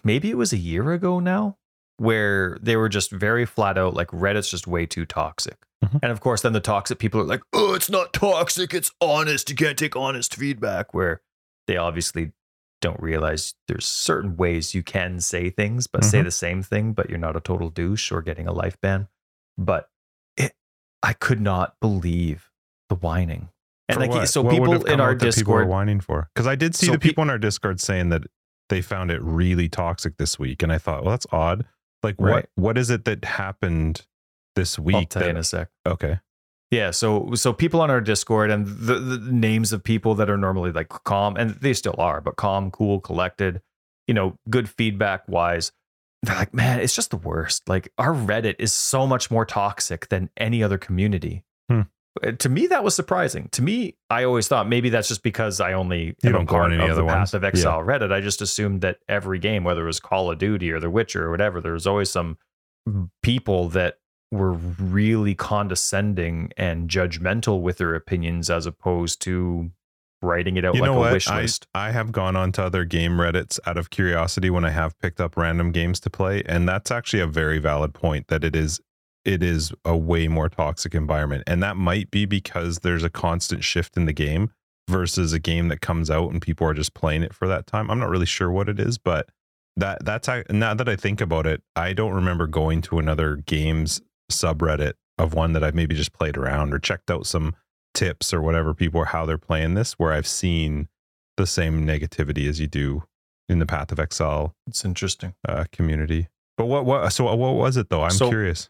[0.02, 1.58] maybe it was a year ago now,
[1.98, 5.56] where they were just very flat out like Reddit's just way too toxic.
[5.84, 6.00] Mhm.
[6.02, 8.74] And of course, then the toxic people are like, oh, it's not toxic.
[8.74, 9.48] It's honest.
[9.50, 10.92] You can't take honest feedback.
[10.94, 11.20] Where
[11.66, 12.32] they obviously
[12.80, 16.24] don't realize there's certain ways you can say things, but say Mhm.
[16.24, 19.08] the same thing, but you're not a total douche or getting a life ban.
[19.56, 19.88] But
[20.36, 20.54] it,
[21.02, 22.50] I could not believe
[22.88, 23.48] the whining.
[23.88, 24.28] And For like what?
[24.28, 26.92] so What people in our Discord people were whining for because I did see So
[26.92, 28.22] the pe- people in our Discord saying that
[28.70, 31.66] they found it really toxic this week, and I thought, well, that's odd.
[32.04, 32.46] Like, Right.
[32.56, 34.06] what what is it that happened
[34.54, 35.08] this I'll week?
[35.08, 35.68] tell you in a sec.
[35.86, 36.20] okay,
[36.70, 40.36] Yeah, so so people on our Discord and the, the names of people that are
[40.38, 43.60] normally like calm and they still are, but calm, cool, collected,
[44.06, 45.72] you know, good feedback wise.
[46.22, 47.68] They're like, man, it's just the worst.
[47.68, 51.42] Like our Reddit is so much more toxic than any other community.
[52.22, 53.48] Uh, To me, that was surprising.
[53.52, 56.60] To me, I always thought maybe that's just because I only You don't go on
[56.62, 57.34] part any of other the Path ones.
[57.34, 57.48] of Yeah.
[57.48, 58.12] Exile Reddit.
[58.12, 61.24] I just assumed that every game, whether it was Call of Duty or The Witcher
[61.26, 62.38] or whatever, there was always some
[63.22, 63.98] people that
[64.30, 69.70] were really condescending and judgmental with their opinions as opposed to
[70.22, 71.12] writing it out you like know a what?
[71.12, 71.66] wish I list.
[71.74, 75.20] I have gone on to other game Reddits out of curiosity when I have picked
[75.20, 78.80] up random games to play, and that's actually a very valid point that it is
[79.24, 83.64] it is a way more toxic environment, and that might be because there's a constant
[83.64, 84.50] shift in the game
[84.88, 87.90] versus a game that comes out and people are just playing it for that time.
[87.90, 89.28] I'm not really sure what it is, but
[89.76, 93.36] that that's ac- now that I think about it, I don't remember going to another
[93.36, 94.00] games
[94.30, 97.54] subreddit of one that I've maybe just played around or checked out some
[97.94, 100.88] tips or whatever people are how they're playing this where I've seen
[101.36, 103.04] the same negativity as you do
[103.48, 105.34] in the Path of Exile It's interesting.
[105.48, 106.28] uh, community.
[106.56, 108.02] But what what so what was it though?
[108.02, 108.68] I'm So- curious.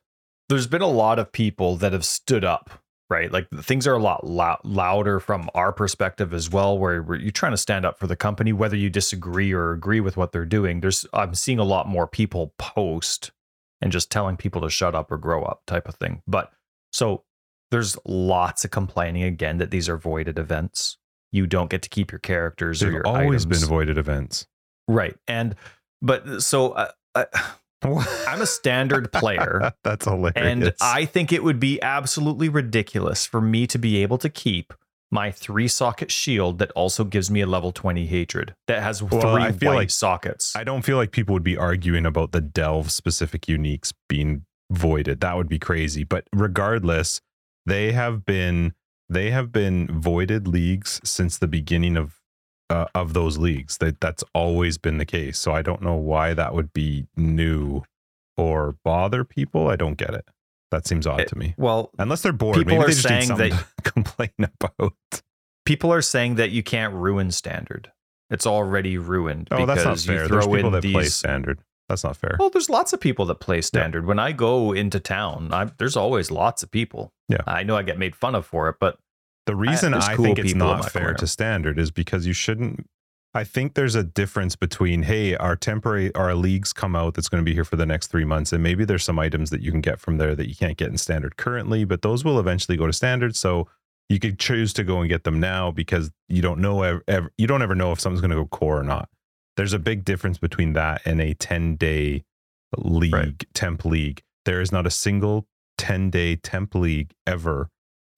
[0.48, 2.70] There's been a lot of people that have stood up,
[3.08, 3.32] right?
[3.32, 7.52] Like things are a lot lou- louder from our perspective as well, where you're trying
[7.52, 10.80] to stand up for the company, whether you disagree or agree with what they're doing.
[10.80, 13.32] There's I'm seeing a lot more people post
[13.80, 16.22] and just telling people to shut up or grow up type of thing.
[16.26, 16.50] But
[16.92, 17.24] so
[17.70, 20.96] there's lots of complaining again that these are voided events.
[21.32, 23.60] You don't get to keep your characters or your always items.
[23.60, 24.46] been voided events.
[24.88, 25.16] right.
[25.26, 25.56] And
[26.00, 27.26] but so uh, I,
[28.28, 29.72] I'm a standard player.
[29.84, 30.34] That's hilarious.
[30.36, 34.72] And I think it would be absolutely ridiculous for me to be able to keep
[35.10, 39.20] my three socket shield that also gives me a level 20 hatred that has Well,
[39.20, 40.56] three I feel white like- sockets.
[40.56, 45.20] I don't feel like people would be arguing about the delve specific uniques being voided.
[45.20, 46.02] That would be crazy.
[46.04, 47.20] But regardless,
[47.66, 48.72] they have been
[49.08, 52.14] they have been voided leagues since the beginning of
[52.70, 53.78] uh, of those leagues.
[53.78, 55.38] That that's always been the case.
[55.38, 57.82] So I don't know why that would be new
[58.36, 59.68] or bother people.
[59.68, 60.26] I don't get it.
[60.70, 61.54] That seems odd It- to me.
[61.56, 63.50] well, Unless they're bored, people maybe are they just need saying that-
[63.82, 64.94] to complain about.
[65.64, 67.92] people are saying that you can't ruin standard.
[68.30, 70.14] It's already ruined Oh, that's not because fair.
[70.22, 71.14] you There's throw people in that play these.
[71.14, 71.60] standard.
[71.88, 72.36] That's not fair.
[72.40, 74.06] Well, there's lots of people that play standard.
[74.06, 77.12] When I go into town, I, there's always lots of people.
[77.28, 77.42] Yeah.
[77.46, 78.98] I know I get made fun of for it, but
[79.46, 81.18] The reason there's I, cool think it's not fair corner.
[81.18, 82.86] to standard is because you shouldn't.
[83.36, 87.42] I think there's a difference between hey, our temporary our leagues come out that's going
[87.42, 89.70] to be here for the next three months, and maybe there's some items that you
[89.70, 92.76] can get from there that you can't get in standard currently, but those will eventually
[92.78, 93.34] go to standard.
[93.36, 93.68] So
[94.08, 97.30] you could choose to go and get them now because you don't know ever, ever
[97.36, 99.08] you don't ever know if something's going to go core or not.
[99.56, 102.24] There's a big difference between that and a 10 day
[102.78, 103.44] league Right.
[103.54, 104.22] temp league.
[104.44, 105.46] There is not a single
[105.78, 107.68] 10 day temp league ever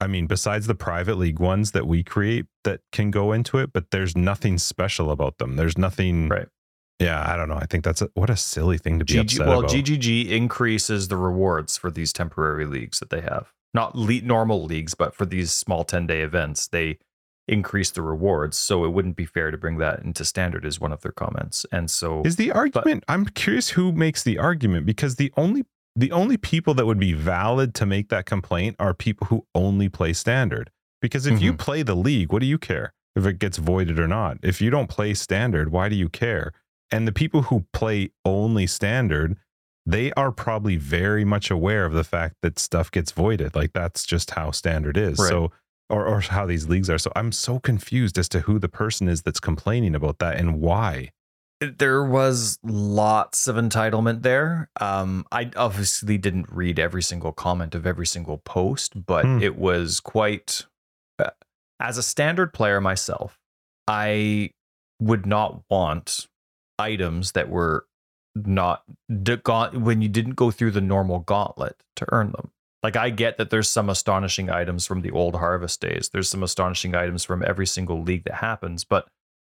[0.00, 3.72] I mean, besides the private league ones that we create that can go into it,
[3.72, 5.56] but there's nothing special about them.
[5.56, 6.48] There's nothing Right.
[6.98, 7.56] Yeah, I don't know.
[7.56, 9.70] I think that's a, what a silly thing to be GG, upset well, about.
[9.70, 13.52] GGG increases the rewards for these temporary leagues that they have.
[13.74, 16.98] Not le- normal leagues, but for these small 10 day events, they
[17.48, 18.56] increase the rewards.
[18.56, 21.66] So it wouldn't be fair to bring that into standard, is one of their comments.
[21.70, 23.04] And so Is the argument?
[23.08, 25.64] I'm curious who makes the argument because the only
[25.96, 29.88] the only people that would be valid to make that complaint are people who only
[29.88, 30.70] play standard.
[31.00, 31.58] Because if you Mhm.
[31.58, 34.38] play the league, what do you care if it gets voided or not?
[34.42, 36.52] If you don't play standard, why do you care?
[36.90, 39.36] And the people who play only standard,
[39.84, 43.54] they are probably very much aware of the fact that stuff gets voided.
[43.54, 45.18] Like that's just how standard is.
[45.18, 45.28] Right.
[45.28, 45.52] So
[45.88, 46.98] or, or how these leagues are.
[46.98, 50.60] So I'm so confused as to who the person is that's complaining about that and
[50.60, 51.10] why.
[51.60, 54.68] There was lots of entitlement there.
[54.80, 59.42] Um, I obviously didn't read every single comment of every single post, but Hmm.
[59.42, 60.66] it was quite.
[61.18, 61.30] Uh,
[61.80, 63.38] as a standard player myself,
[63.88, 64.50] I
[65.00, 66.26] would not want
[66.78, 67.86] items that were
[68.34, 68.82] not
[69.22, 72.50] d- gaunt when you didn't go through the normal gauntlet to earn them.
[72.82, 76.10] Like I get that there's some astonishing items from the old harvest days.
[76.12, 79.08] There's some astonishing items from every single league that happens, but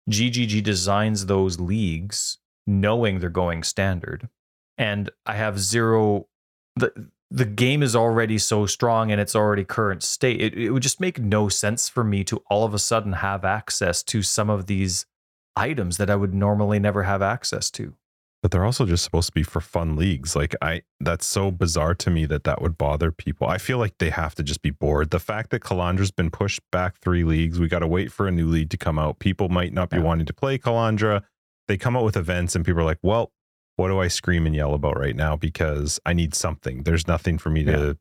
[0.10, 4.30] GGG designs those leagues knowing they're going standard.
[4.78, 6.28] And I have zero
[6.76, 10.40] the the game is already so strong and it's already current state.
[10.40, 13.44] It, it would just make no sense for me to all of a sudden have
[13.44, 15.08] access to some of these
[15.56, 17.96] items that I would normally never have access to.
[18.44, 20.36] But they're also just supposed to be for fun leagues.
[20.36, 23.48] Like i that's so bizarre to me that that would bother people.
[23.48, 25.10] I feel like they have to just be bored.
[25.10, 28.32] The fact that kalandra's been pushed back three leagues we got to wait for a
[28.32, 29.18] new league to come out.
[29.18, 30.04] People might not be Yeah.
[30.04, 31.24] wanting to play kalandra
[31.70, 33.32] they come out with events and people are like well
[33.78, 35.36] what do i scream and yell about right now?
[35.36, 36.84] Because i need something.
[36.84, 37.98] There's nothing for me to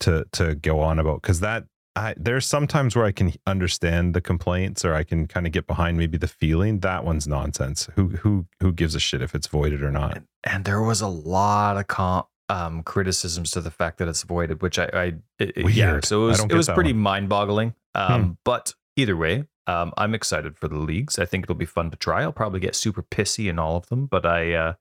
[0.00, 1.22] to to go on about.
[1.22, 1.64] Because that
[1.96, 5.66] I, there's sometimes where I can understand the complaints or I can kind of get
[5.66, 6.80] behind maybe the feeling.
[6.80, 7.88] That one's nonsense.
[7.96, 10.16] Who who who gives a shit if it's voided or not?
[10.16, 14.22] And, and there was a lot of com- um, criticisms to the fact that it's
[14.22, 15.98] voided, which I, I it- yeah.
[16.04, 16.92] So it was it was pretty.
[16.92, 16.98] Hmm.
[16.98, 17.74] mind-boggling.
[17.94, 21.18] Um, But either way, um, I'm excited for the leagues.
[21.18, 22.22] I think it'll be fun to try.
[22.22, 24.74] I'll probably get super pissy in all of them, but I uh,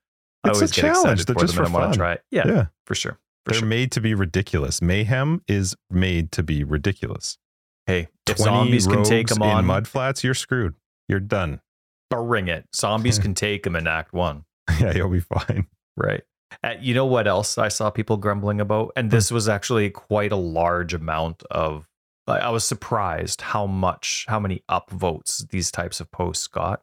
[0.44, 2.24] I always get excited They're for just them for and I want to try it.
[2.30, 2.66] Yeah, Yeah.
[2.86, 3.18] for sure.
[3.46, 3.68] They're sure.
[3.68, 4.82] made to be ridiculous.
[4.82, 7.38] Mayhem is made to be ridiculous.
[7.86, 10.74] Hey, if zombies can take them on, in mud flats, you're screwed.
[11.08, 11.62] You're done.
[12.10, 12.66] bring it.
[12.76, 14.46] Zombies can take them in Act One.
[14.80, 15.68] yeah, you'll be fine.
[15.96, 16.24] Right.
[16.64, 18.92] Uh, you know what else I saw people grumbling about?
[18.96, 19.16] And Hmm.
[19.16, 21.88] this was actually quite a large amount of.
[22.28, 26.82] I I was surprised how much, how many upvotes these types of posts got.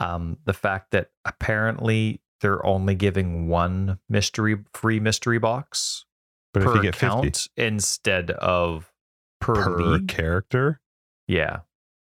[0.00, 6.04] Um, the fact that apparently they're only giving one mystery free mystery box
[6.52, 8.92] But if you get 50 instead of
[9.40, 10.08] per, per league.
[10.08, 10.80] character,
[11.26, 11.60] Yeah,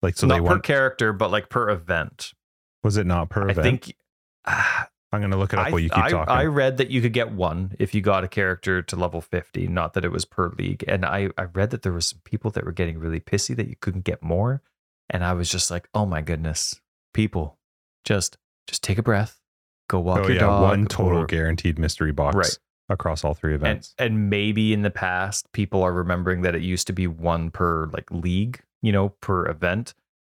[0.01, 2.33] like so not they per want character, but like per event.
[2.83, 3.59] was it not per I event?
[3.59, 3.95] I think.
[4.47, 6.33] ah, I'm gonna look it up I, while you keep I, talking.
[6.33, 9.67] I read that you could get one if you got a character to level 50,
[9.67, 10.85] not that it was per league.
[10.87, 13.67] And I, I read that there were some people that were getting really pissy that
[13.67, 14.61] you couldn't get more.
[15.09, 16.79] And I was just like, oh my goodness,
[17.13, 17.59] people,
[18.05, 19.40] just just take a breath,
[19.91, 20.61] go walk oh your yeah, dog.
[20.63, 22.57] one total or- guaranteed mystery box Right.
[22.89, 23.93] across all three events.
[23.99, 27.87] and maybe in the past, people are remembering that it used to be one per
[27.87, 29.93] like league, you know, per event.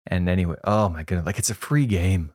[0.07, 2.33] And anyway, oh my goodness, like it's a free game.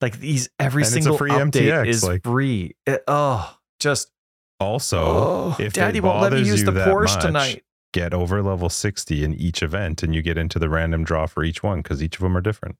[0.00, 2.74] Like these, every And single free update MTX, is like- free.
[2.86, 4.10] It- oh, just
[4.58, 7.64] also, oh, if Daddy it won't let me use the Porsche much, tonight.
[7.92, 11.44] get over level 60 in each event and you get into the random draw for
[11.44, 12.76] each one because each of them are different.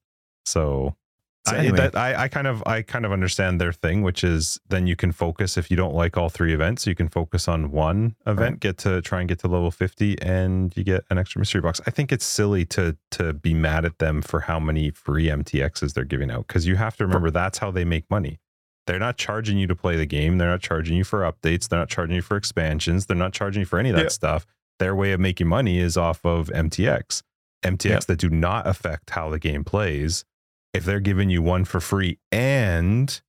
[0.47, 0.97] So
[1.45, 4.61] So I, that, I, I kind of I kind of understand their thing, which is
[4.69, 7.73] then you can focus if you don't like all three events, you can focus on
[7.73, 8.61] one event, Right.
[8.61, 11.81] get to try and get to level 50 and you get an extra mystery box.
[11.85, 15.95] I think it's silly to to be mad at them for how many free MTXs
[15.95, 18.39] they're giving out because you have to remember that's how they make money.
[18.87, 20.39] They're not charging you to play the game.
[20.39, 21.69] They're not charging you for updates.
[21.69, 23.07] They're not charging you for expansions.
[23.07, 24.09] They're not charging you for any of that Yeah.
[24.11, 24.47] stuff.
[24.79, 27.23] Their way of making money is off of MTX.
[27.65, 27.99] MTX Yeah.
[28.09, 30.25] that do not affect how the game plays.
[30.75, 33.21] If they're giving you one for free and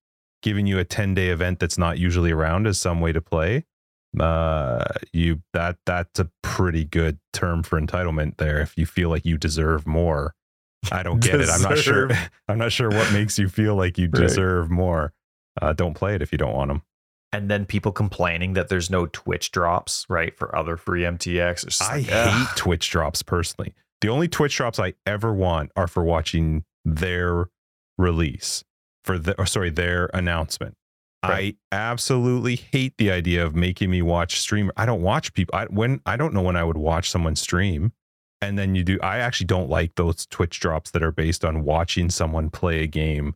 [0.42, 3.64] giving you a 10 day event that's not usually around as some way to play,
[4.18, 8.60] uh, you that that's a pretty good term for entitlement there.
[8.60, 10.34] If you feel like you deserve more,
[10.92, 11.48] I don't get it.
[11.50, 12.10] I'm not sure.
[12.48, 14.22] I'm not sure what makes you feel like you Right.
[14.22, 15.12] deserve more.
[15.60, 16.82] Uh, don't play it if you don't want them.
[17.32, 21.66] And then people complaining that there's no Twitch drops, right, for other free MTX.
[21.66, 22.48] It's I like, hate ugh.
[22.56, 23.74] Twitch drops personally.
[24.00, 27.48] The only Twitch drops I ever want are for watching their
[27.98, 28.64] release
[29.04, 30.76] for the or sorry, their announcement.
[31.22, 31.56] Right.
[31.72, 34.70] I absolutely hate the idea of making me watch stream.
[34.76, 35.58] I don't watch people.
[35.58, 37.92] I when I don't know when I would watch someone stream.
[38.40, 41.64] And then you do I actually don't like those Twitch drops that are based on
[41.64, 43.34] watching someone play a game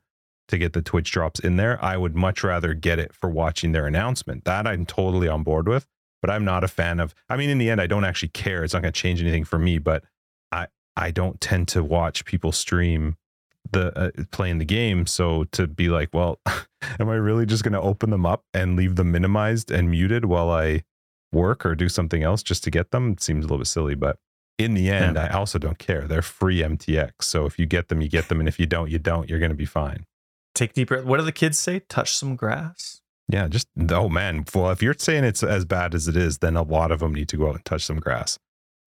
[0.49, 1.83] to get the Twitch drops in there.
[1.83, 4.45] I would much rather get it for watching their announcement.
[4.45, 5.87] That I'm totally on board with.
[6.21, 7.15] But I'm not a fan of.
[7.31, 8.65] I mean, in the end, I don't actually care.
[8.65, 9.79] It's not going to change anything for me.
[9.79, 10.05] But
[10.51, 13.17] I I don't tend to watch people stream
[13.73, 15.07] the uh, playing the game.
[15.07, 16.41] So to be like, well,
[16.99, 20.25] am I really just going to open them up and leave them minimized and muted
[20.25, 20.85] while I
[21.33, 23.13] work or do something else just to get them?
[23.13, 24.19] It seems a little bit silly, but
[24.59, 25.27] in the end, Yeah.
[25.27, 26.03] I also don't care.
[26.03, 27.13] They're free MTX.
[27.23, 28.41] So if you get them, you get them.
[28.41, 29.29] And if you don't, you don't.
[29.31, 30.05] You're going to be fine.
[30.55, 31.05] Take deep breath.
[31.05, 31.81] What do the kids say?
[31.89, 33.01] Touch some grass.
[33.29, 33.47] Yeah.
[33.47, 34.45] Just, oh man.
[34.55, 37.15] Well, if you're saying it's as bad as it is, then a lot of them
[37.15, 38.39] need to go out and touch some grass.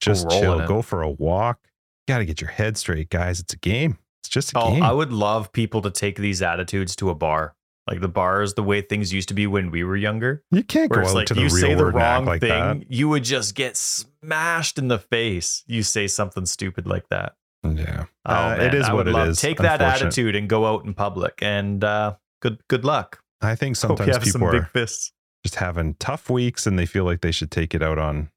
[0.01, 0.59] Just chill.
[0.59, 0.67] it.
[0.67, 1.59] Go for a walk.
[2.07, 3.39] You got to get your head straight, guys.
[3.39, 3.97] It's a game.
[4.21, 4.83] It's just a Oh, game.
[4.83, 7.55] I would love people to take these attitudes to a bar.
[7.87, 10.43] Like the bars, the way things used to be when we were younger.
[10.51, 12.25] you can't go out like to the you real say the world and act wrong
[12.25, 12.49] like thing,
[12.79, 12.91] that.
[12.91, 15.63] you would just get smashed in the face.
[15.67, 17.33] You say something stupid like that.
[17.63, 18.05] Yeah.
[18.25, 20.85] Oh, Uh, it is I what it love- is, Take that attitude and go out
[20.85, 21.39] in public.
[21.41, 23.21] And uh, good good luck.
[23.41, 25.11] I think sometimes people big are fists.
[25.43, 28.29] just having tough weeks and they feel like they should take it out on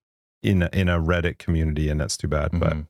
[0.42, 2.50] in a, in a Reddit community, and that's too bad.
[2.52, 2.86] But Mhm.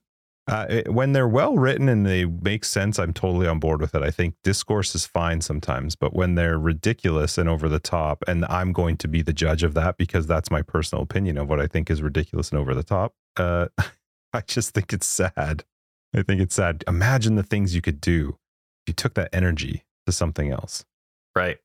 [0.46, 3.94] Uh, it, when they're well written and they make sense, I'm totally on board with
[3.94, 4.02] it.
[4.02, 8.44] I think discourse is fine sometimes, but when they're ridiculous and over the top, and
[8.46, 11.60] I'm going to be the judge of that because that's my personal opinion of what
[11.60, 13.14] I think is ridiculous and over the top.
[13.36, 13.68] Uh,
[14.32, 15.64] I just think it's sad.
[16.14, 16.84] I think it's sad.
[16.86, 18.38] Imagine the things you could do
[18.82, 20.84] if you took that energy to something else
[21.34, 21.58] right.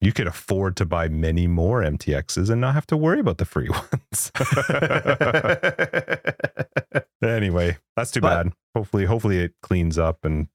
[0.00, 3.44] you could afford to buy many more MTXs and not have to worry about the
[3.44, 4.30] free ones.
[7.56, 8.52] anyway, that's too But- bad.
[8.74, 10.48] Hopefully, hopefully it cleans up and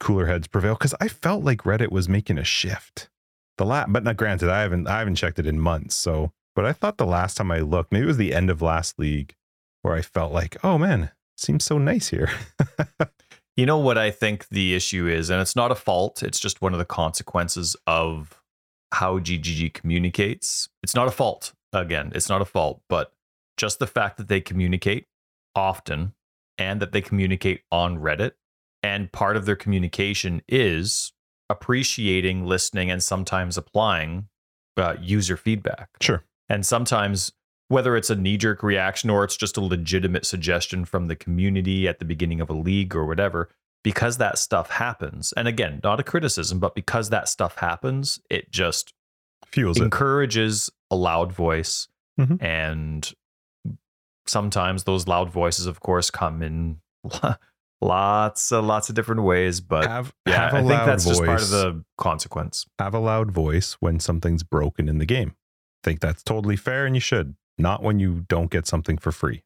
[0.00, 0.74] cooler heads prevail.
[0.74, 3.08] Because I felt like Reddit was making a shift.
[3.56, 5.94] The last, but not granted, I haven't I haven't checked it in months.
[5.94, 8.60] So, but I thought the last time I looked, maybe it was the end of
[8.62, 9.34] last league,
[9.82, 12.30] where I felt like, oh man, seems so nice here.
[13.56, 16.62] You know what I think the issue is, and it's not a fault, it's just
[16.62, 18.40] one of the consequences of
[18.92, 20.68] how GGG communicates.
[20.84, 21.54] It's not a fault.
[21.72, 23.12] Again, it's not a fault, but
[23.56, 25.06] just the fact that they communicate
[25.56, 26.12] often
[26.58, 28.32] and that they communicate on Reddit.
[28.82, 31.12] And part of their communication is
[31.50, 34.28] appreciating, listening, and sometimes applying
[34.76, 35.88] uh, user feedback.
[36.00, 36.24] sure.
[36.48, 37.32] And sometimes,
[37.68, 41.86] whether it's a knee jerk reaction or it's just a legitimate suggestion from the community
[41.88, 43.50] at the beginning of a league or whatever,
[43.84, 48.50] because that stuff happens, and again, not a criticism, but because that stuff happens, it
[48.50, 48.94] just
[49.52, 49.82] Fuels it.
[49.84, 51.88] encourages a loud voice.
[52.18, 52.42] Mhm.
[52.42, 53.12] And
[54.28, 56.80] sometimes those loud voices, of course, come in
[57.80, 59.60] lots, uh, lots of different ways.
[59.60, 62.66] But Have, yeah, have a I think that's just part of the consequence.
[62.78, 65.34] have a loud voice when something's broken in the game.
[65.84, 67.36] think that's totally fair and you should.
[67.56, 69.42] Not when you don't get something for free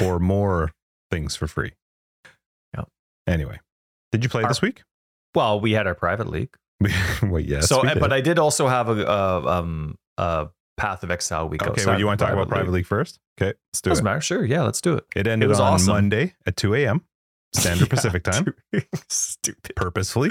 [0.00, 0.72] or more
[1.10, 1.72] things for free.
[2.74, 2.84] Yeah.
[3.26, 3.60] Anyway,
[4.12, 4.82] did you play Our- this week?
[5.34, 6.54] Well, we had our private league.
[7.22, 7.68] Wait, yes.
[7.68, 10.48] so, but I did also have a, uh, um, a
[10.80, 11.62] Path of Exile week.
[11.62, 13.18] okay, outside well, you want to talk about private league first?
[13.40, 14.08] Okay, let's do Doesn't it.
[14.08, 14.20] matter.
[14.20, 14.44] Sure.
[14.44, 15.04] Yeah, let's do it.
[15.14, 15.92] It ended was on awesome.
[15.94, 17.04] Monday at 2 a.m.
[17.54, 18.86] Standard Yeah, Pacific time, dude.
[19.08, 19.74] Stupid.
[19.76, 20.30] purposefully.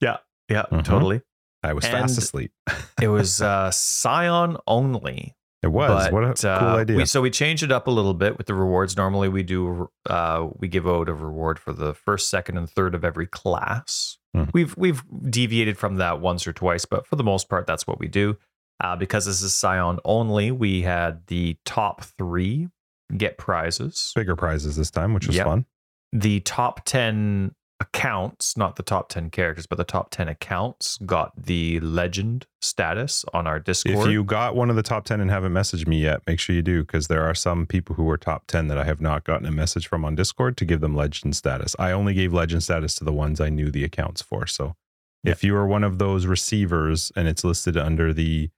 [0.00, 0.84] Yeah, Mhm.
[0.84, 1.22] totally.
[1.62, 2.52] I was And- fast asleep.
[3.00, 5.34] It was uh, Scion only.
[5.62, 6.06] It was.
[6.06, 6.96] but, what a cool uh, idea.
[6.96, 8.96] We, so we changed it up a little bit with the rewards.
[8.96, 12.94] Normally we do uh, we give out a reward for the first, second, and third
[12.96, 14.18] of every class.
[14.36, 14.50] Mhm.
[14.52, 18.00] We've we've deviated from that once or twice, but for the most part, that's what
[18.00, 18.36] we do.
[18.80, 22.68] Uh, because this is Scion only, we had the top three
[23.16, 24.12] get prizes.
[24.16, 25.46] Bigger prizes this time, which was Yep.
[25.46, 25.66] fun.
[26.12, 31.32] the top 10 accounts, not the top 10 characters, but the top 10 accounts got
[31.36, 34.06] the legend status on our Discord.
[34.06, 36.54] If you got one of the top 10 and haven't messaged me yet, make sure
[36.54, 39.24] you do because there are some people who were top 10 that I have not
[39.24, 41.74] gotten a message from on Discord to give them legend status.
[41.78, 44.46] I only gave legend status to the ones I knew the accounts for.
[44.46, 44.76] So
[45.24, 48.50] if you are one of those receivers and it's listed under the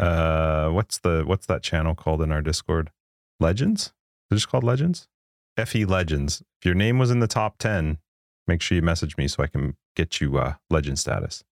[0.00, 2.90] uh what's the what's that channel called in our Discord?
[3.38, 3.82] Legends?
[3.82, 3.92] Is
[4.32, 5.08] it just called Legends?
[5.64, 6.42] FE Legends.
[6.60, 7.98] If your name was in the top 10,
[8.46, 11.44] make sure you message me so I can get you uh legend status.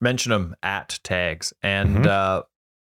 [0.00, 2.06] mention them at tags and Mhm.
[2.06, 2.42] uh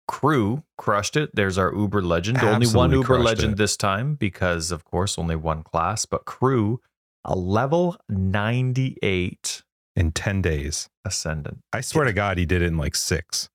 [0.09, 3.57] crew crushed it there's our uber legend only one uber legend it.
[3.57, 6.81] this time because of course only one class but crew
[7.23, 9.63] a level 98
[9.95, 10.89] In 10 days.
[11.05, 13.49] ascendant I swear to God, he did it in like six.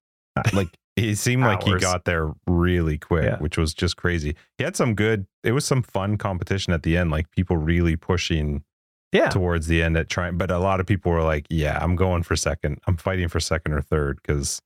[0.54, 3.36] Like it seemed like he got there really quick, Yeah.
[3.38, 4.34] which was just crazy.
[4.56, 5.26] He had some good.
[5.44, 8.64] It was some fun competition at the end, like people really pushing
[9.12, 10.36] yeah towards the end at trying.
[10.36, 12.78] But a lot of people were like, "Yeah, I'm going for second.
[12.86, 14.60] I'm fighting for second or third because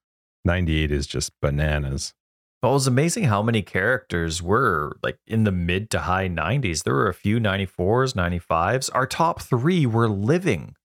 [0.45, 2.15] 98 is just bananas."
[2.63, 6.85] Well, it was amazing how many characters were like in the mid to high 90s.
[6.85, 8.89] There were a few 94s, 95s.
[8.95, 10.77] Our top three were living.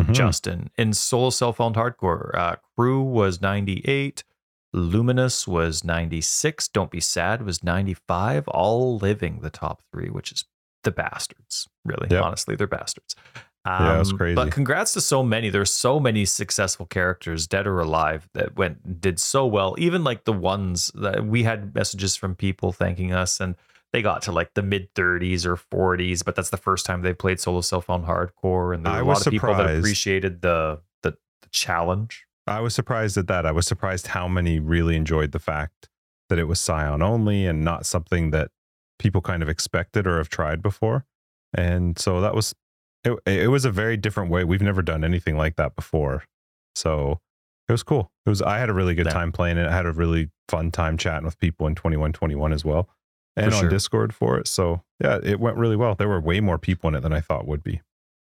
[0.00, 0.12] Mhm.
[0.14, 0.70] Justin.
[0.76, 4.24] In solo self-found hardcore, uh, Crew was 98.
[4.76, 6.68] Luminous was 96.
[6.68, 8.46] Don't Be Sad was 95.
[8.48, 10.44] All living the top three, which is
[10.84, 11.66] the bastards.
[11.84, 12.22] Really, Yep.
[12.22, 13.16] honestly, they're bastards.
[13.66, 14.34] Yeah, it was Um, crazy.
[14.36, 15.50] But congrats to so many.
[15.50, 19.74] There's so many successful characters, dead or alive, that went did so well.
[19.78, 23.56] Even like the ones that we had messages from people thanking us, and
[23.92, 26.22] they got to like the mid 30s or 40s.
[26.24, 29.04] But that's the first time they played solo self-found hardcore, and there were I a
[29.04, 31.12] lot of people that appreciated the the,
[31.42, 32.25] the challenge.
[32.46, 33.44] I was surprised at that.
[33.46, 35.88] I was surprised how many really enjoyed the fact
[36.28, 38.50] that it was Scion only and not something that
[38.98, 41.04] people kind of expected or have tried before.
[41.54, 42.54] And so that was
[43.04, 44.44] it, it was a very different way.
[44.44, 46.24] We've never done anything like that before.
[46.74, 47.20] So
[47.68, 48.10] it was cool.
[48.24, 49.12] It was I had a really good Yeah.
[49.12, 49.66] time playing it.
[49.66, 52.88] I had a really fun time chatting with people in 2121 as well.
[53.36, 53.68] And on.
[53.68, 54.48] Discord for it.
[54.48, 55.94] So yeah, it went really well.
[55.94, 57.82] There were way more people in it than I thought would be.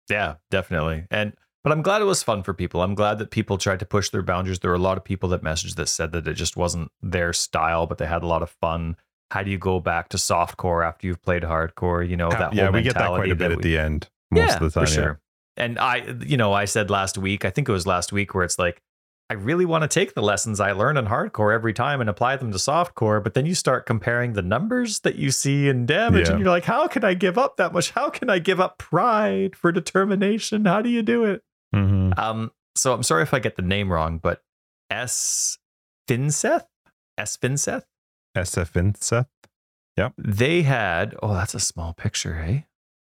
[0.09, 1.05] Yeah, definitely.
[1.11, 1.33] And
[1.63, 2.81] but I'm glad it was fun for people.
[2.81, 4.59] I'm glad that people tried to push their boundaries.
[4.59, 7.33] There were a lot of people that messaged that said that it just wasn't their
[7.33, 8.95] style, but they had a lot of fun.
[9.31, 12.07] How do you go back to softcore after you've played hardcore?
[12.07, 13.77] You know, that yeah, whole we get that quite a bit that at we- the
[13.77, 14.85] end most yeah, of the time.
[14.85, 14.95] for yeah.
[14.95, 15.19] sure.
[15.57, 18.43] And I, you know, I said last week, I think it was last week, where
[18.43, 18.81] it's like,
[19.29, 22.35] I really want to take the lessons I learned in hardcore every time and apply
[22.37, 23.23] them to softcore.
[23.23, 26.33] But then you start comparing the numbers that you see in damage, Yeah.
[26.33, 27.91] and you're like, how can I give up that much?
[27.91, 30.65] How can I give up pride for determination?
[30.65, 31.43] How do you do it?
[31.75, 32.17] Mhm.
[32.17, 34.43] Um, so I'm sorry if I get the name wrong, but
[34.89, 35.57] S
[36.09, 36.65] Finseth,
[37.17, 37.83] S Finseth,
[38.35, 39.25] SF
[39.97, 40.13] Yep.
[40.17, 41.15] they had.
[41.21, 42.65] Oh, that's a small picture, hey.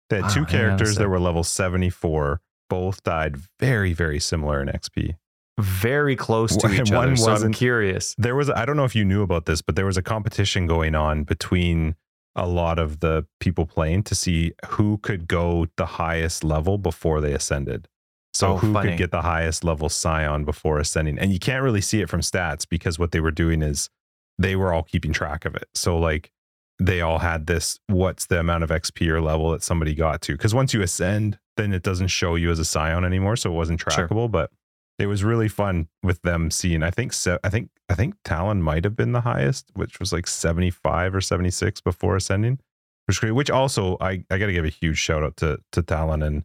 [0.09, 2.41] They had two a characters that were level 74.
[2.69, 5.15] Both died very, very similar in XP.
[5.59, 7.15] Very close to One- each one other.
[7.15, 8.13] So I'm curious.
[8.17, 10.67] There was, I don't know if you knew about this, but there was a competition
[10.67, 11.95] going on between
[12.35, 17.21] a lot of the people playing to see who could go the highest level before
[17.21, 17.87] they ascended.
[18.35, 18.89] So Oh, who funny.
[18.89, 21.17] could get the highest level scion before ascending?
[21.17, 23.89] And you can't really see it from stats because what they were doing is
[24.37, 25.69] they were all keeping track of it.
[25.73, 26.31] So like
[26.77, 30.33] they all had this what's the amount of XP or level that somebody got to?
[30.33, 33.37] Because once you ascend, then it doesn't show you as a scion anymore.
[33.37, 33.91] So it wasn't Sure.
[34.07, 34.51] trackable, but
[34.99, 36.83] it was really fun with them seeing.
[36.83, 40.11] I think se- I think I think Talon might have been the highest, which was
[40.11, 42.59] like 75 or 76 before ascending.
[43.07, 43.31] Which great.
[43.31, 46.43] Which also I, I gotta give a huge shout out to to Talon and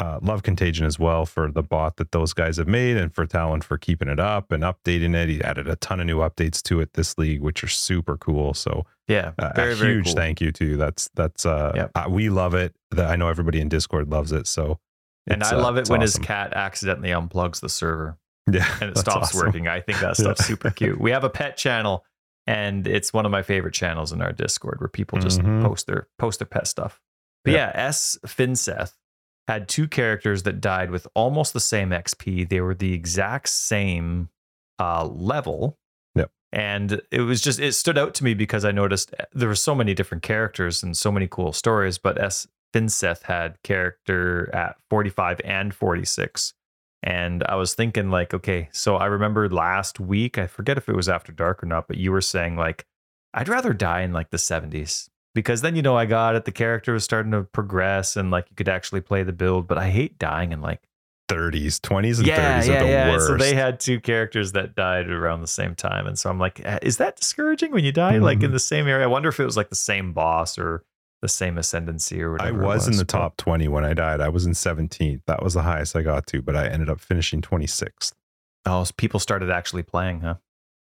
[0.00, 3.26] uh, Love Contagion as well for the bot that those guys have made and for
[3.26, 5.28] Talon for keeping it up and updating it.
[5.28, 8.54] He added a ton of new updates to it this league, which are super cool.
[8.54, 10.14] So Yeah, uh, very a very huge cool.
[10.14, 10.76] thank you to you.
[10.76, 11.90] That's that's uh, Yep.
[11.94, 12.74] uh, we love it.
[12.92, 14.46] That I know everybody in Discord loves it.
[14.46, 14.78] So
[15.28, 16.20] And I uh, love it when awesome.
[16.22, 18.16] his cat accidentally unplugs the server
[18.50, 19.46] yeah and it stops awesome.
[19.46, 19.68] working.
[19.68, 20.24] I think that Yeah.
[20.32, 20.98] stuff's super cute.
[21.00, 22.04] We have a pet channel,
[22.46, 25.62] and it's one of my favorite channels in our Discord where people just Mhm.
[25.62, 27.00] post their post their pet stuff.
[27.44, 27.70] But Yeah.
[27.74, 28.92] yeah, S Finseth
[29.48, 32.48] had two characters that died with almost the same XP.
[32.48, 34.28] They were the exact same
[34.78, 35.78] uh, level.
[36.14, 36.30] Yep.
[36.52, 39.54] And it was just it stood out to me because I noticed eh, there were
[39.54, 41.98] so many different characters and so many cool stories.
[41.98, 46.54] But S Finseth had character at 45 and 46.
[47.02, 50.94] And I was thinking, like, okay, so I remember last week, I forget if it
[50.94, 52.84] was after dark or not, but you were saying, like,
[53.32, 56.44] I'd rather die in like the 70s because then, you know, I got it.
[56.44, 59.78] The character was starting to progress and like you could actually play the build, but
[59.78, 60.82] I hate dying in like,
[61.30, 63.10] 30s, 20s, and yeah, 30s yeah, are the yeah.
[63.10, 63.26] worst.
[63.28, 66.06] So they had two characters that died around the same time.
[66.06, 68.88] And so I'm like, eh, is that discouraging when you die like in the same
[68.88, 69.04] area?
[69.04, 70.84] I wonder if it was like the same boss or
[71.22, 72.62] the same ascendancy or I whatever.
[72.62, 74.20] it was in the but- top 20 when I died.
[74.20, 75.20] I was in 17th.
[75.26, 78.12] That was the highest I got to, but I ended up finishing 26th.
[78.66, 80.34] Oh, so people started actually playing, huh?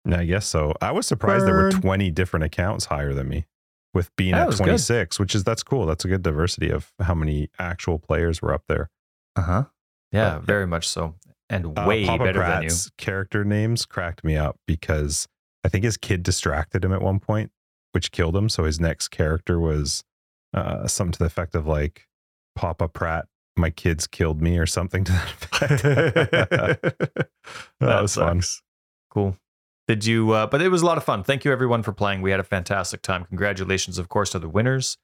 [0.09, 0.73] I guess so.
[0.81, 3.45] I was surprised there were 20 different accounts higher than me
[3.93, 4.65] with being That at was good.
[4.65, 5.85] 26, which is that's cool.
[5.85, 8.89] That's a good diversity of how many actual players were up there.
[9.35, 9.63] Uh huh.
[10.11, 11.15] Yeah, But- very much so.
[11.49, 12.67] And Uh, way Papa better than you.
[12.69, 15.27] Pratt's character names cracked me up because
[15.63, 17.51] I think his kid distracted him at one point,
[17.93, 18.49] which killed him.
[18.49, 20.03] So his next character was
[20.53, 22.07] uh, something to the effect of like
[22.55, 25.83] Papa Pratt, my kids killed me or something to that effect.
[27.79, 28.41] that, was fun.
[29.09, 29.37] Cool.
[29.87, 30.31] Did you?
[30.31, 31.23] Uh, but it was a lot of fun.
[31.23, 32.21] Thank you everyone for playing.
[32.21, 33.25] We had a fantastic time.
[33.25, 34.97] Congratulations, of course, to the winners.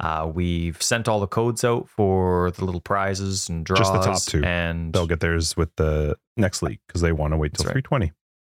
[0.00, 3.80] Uh, we've sent all the codes out for the little prizes and draws.
[3.80, 4.42] Just the top two.
[4.42, 7.72] and They'll get theirs with the next league because they want to wait till right.
[7.72, 8.12] 320.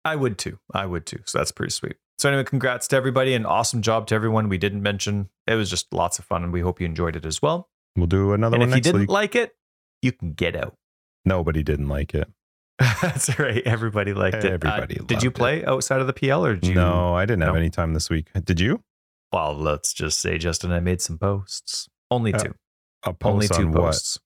[0.05, 0.59] I would too.
[0.72, 1.20] I would too.
[1.24, 1.97] So that's pretty sweet.
[2.18, 5.30] So anyway, congrats to everybody and awesome job to everyone we didn't mention.
[5.49, 7.68] It was just lots of fun, and we hope you enjoyed it as well.
[7.97, 9.57] We'll do another and one if you didn't like it,
[10.01, 10.76] you can get out.
[11.24, 12.28] Nobody didn't like it.
[13.03, 13.62] That's right.
[13.64, 14.47] Everybody liked it.
[14.47, 15.39] Uh, Everybody did you loved it.
[15.39, 16.75] play outside of the PL or did you?
[16.75, 17.59] no, I didn't have no.
[17.61, 18.29] any time this week.
[18.45, 18.83] Did you?
[19.33, 21.89] Well, let's just say, Justin, I made some posts.
[22.11, 22.55] Only Uh, two.
[23.05, 23.81] A Only two on what?
[23.83, 24.18] posts.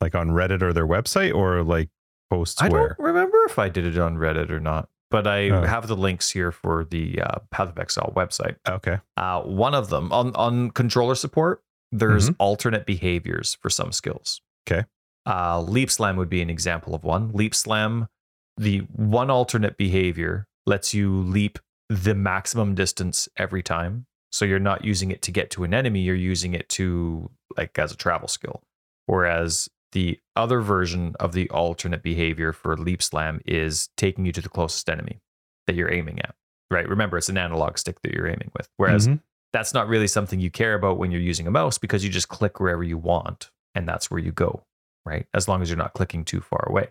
[0.00, 1.88] Like on Reddit or their website, or like
[2.30, 2.88] posts I where?
[2.96, 5.62] don't remember if I did it on Reddit or not, but I Oh.
[5.64, 8.56] have the links here for the uh, Path of Exile website.
[8.68, 8.98] Okay.
[9.16, 14.40] Uh, one of them on on controller support, there's alternate behaviors for some skills.
[14.66, 14.84] Okay.
[15.26, 17.32] Uh, leap slam would be an example of one.
[17.32, 18.08] Leap slam,
[18.56, 21.58] the one alternate behavior lets you leap
[21.88, 24.06] the maximum distance every time.
[24.30, 27.78] So you're not using it to get to an enemy, you're using it to like
[27.78, 28.62] as a travel skill.
[29.06, 34.40] Whereas the other version of the alternate behavior for leap slam is taking you to
[34.40, 35.20] the closest enemy
[35.66, 36.34] that you're aiming at.
[36.70, 36.88] Right?
[36.88, 38.68] Remember, it's an analog stick that you're aiming with.
[38.78, 39.20] Whereas Mhm.
[39.52, 42.28] that's not really something you care about when you're using a mouse because you just
[42.28, 44.64] click wherever you want and that's where you go,
[45.04, 45.26] right?
[45.34, 46.88] As long as you're not clicking too far away.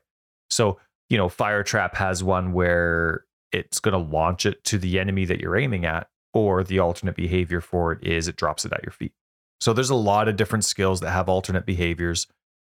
[0.50, 5.00] So, you know, Fire Trap has one where it's going to launch it to the
[5.00, 8.72] enemy that you're aiming at, or the alternate behavior for it is it drops it
[8.74, 9.12] at your feet.
[9.60, 12.28] So there's a lot of different skills that have alternate behaviors.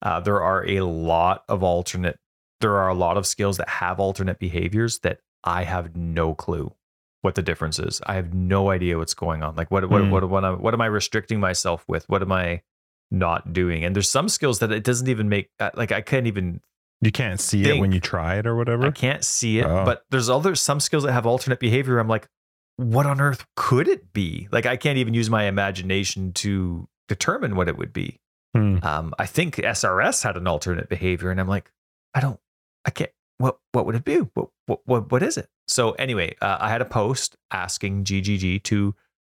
[0.02, 2.18] Uh, there are a lot of alternate,
[2.60, 6.74] there are a lot of skills that have alternate behaviors that I have no clue
[7.22, 8.00] what the difference is.
[8.04, 9.54] I have no idea what's going on.
[9.54, 10.10] Like what what Hmm.
[10.10, 12.04] what what, am- what am I restricting myself with?
[12.08, 12.62] What am I
[13.10, 13.84] not doing?
[13.84, 16.60] And there's some skills that it doesn't even make uh, like I can't even
[17.00, 18.86] You can't see it when you try it or whatever.
[18.86, 19.66] I can't see it.
[19.66, 19.84] Oh.
[19.84, 21.98] But there's other some skills that have alternate behavior.
[21.98, 22.28] I'm like,
[22.76, 24.48] what on earth could it be?
[24.50, 28.20] Like I can't even use my imagination to determine what it would be.
[28.54, 28.78] Hmm.
[28.82, 31.70] Um, I think SRS had an alternate behavior, and I'm like,
[32.14, 32.38] I don't,
[32.84, 33.10] I can't.
[33.38, 34.18] What what would it be?
[34.18, 35.48] What what what, what is it?
[35.66, 38.94] So anyway, uh, I had a post asking GGG to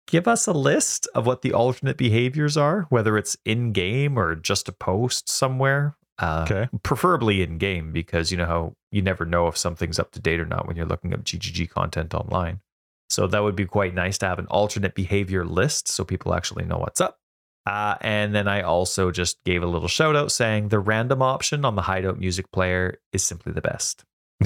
[0.08, 4.34] give us a list of what the alternate behaviors are, whether it's in game or
[4.34, 5.96] just a post somewhere.
[6.18, 6.68] Uh, Okay.
[6.82, 10.40] Preferably in game because you know how you never know if something's up to date
[10.40, 12.60] or not when you're looking up GGG content online.
[13.08, 16.64] So that would be quite nice to have an alternate behavior list so people actually
[16.64, 17.18] know what's up.
[17.64, 21.64] Uh, and then I also just gave a little shout out saying the random option
[21.64, 24.04] on the Hideout music player is simply the best.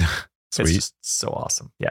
[0.55, 1.71] It's just so awesome.
[1.79, 1.89] Yeah.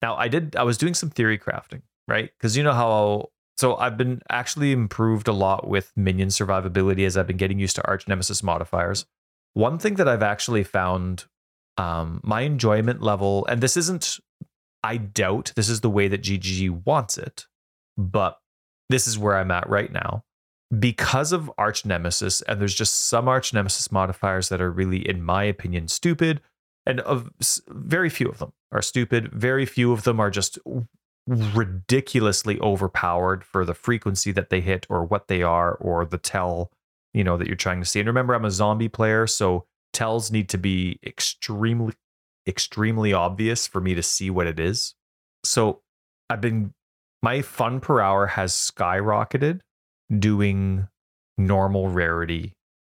[0.00, 2.30] Now I did I was doing some theory crafting, right?
[2.36, 7.16] Because you know how so I've been actually improved a lot with minion survivability as
[7.16, 9.04] I've been getting used to arch nemesis modifiers.
[9.54, 11.24] One thing that I've actually found
[11.76, 14.18] um, my enjoyment level, and this isn't
[14.84, 17.46] I doubt this is the way that GGG wants it,
[17.96, 18.38] but
[18.88, 20.24] this is where I'm at right now.
[20.78, 25.22] Because of Arch Nemesis, and there's just some Arch Nemesis modifiers that are really, in
[25.22, 26.42] my opinion, stupid,
[26.86, 27.30] and of
[27.68, 29.32] very few of them are stupid.
[29.32, 30.58] Very few of them are just
[31.28, 36.72] ridiculously overpowered for the frequency that they hit, or what they are, or the tell
[37.14, 38.00] you know that you're trying to see.
[38.00, 41.94] And remember, I'm a zombie player, so tells need to be extremely,
[42.46, 44.94] extremely obvious for me to see what it is.
[45.44, 45.80] So
[46.30, 46.72] I've been
[47.22, 49.60] my fun per hour has skyrocketed
[50.18, 50.88] doing
[51.36, 52.52] normal rarity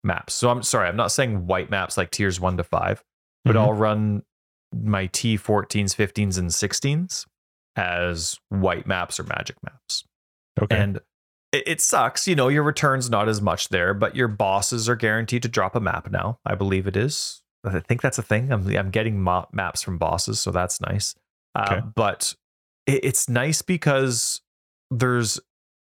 [0.05, 0.35] maps.
[0.35, 3.05] So I'm sorry, I'm not saying white maps like tiers one to five,
[3.45, 3.61] but Mhm.
[3.61, 4.23] I'll run
[4.75, 7.27] my T14s, 15s, and 16s
[7.79, 10.05] as white maps or magic maps.
[10.61, 10.77] Okay.
[10.77, 10.97] And
[11.53, 14.97] it, it sucks, you know, your return's not as much there, but your bosses are
[14.97, 16.41] guaranteed to drop a map now.
[16.45, 17.41] I believe it is.
[17.65, 18.53] I think that's a thing.
[18.53, 21.15] I'm, I'm getting ma- maps from bosses, so that's nice.
[21.55, 21.87] Uh, Okay.
[21.95, 22.35] But
[22.87, 24.41] it, it's nice because
[24.91, 25.39] there's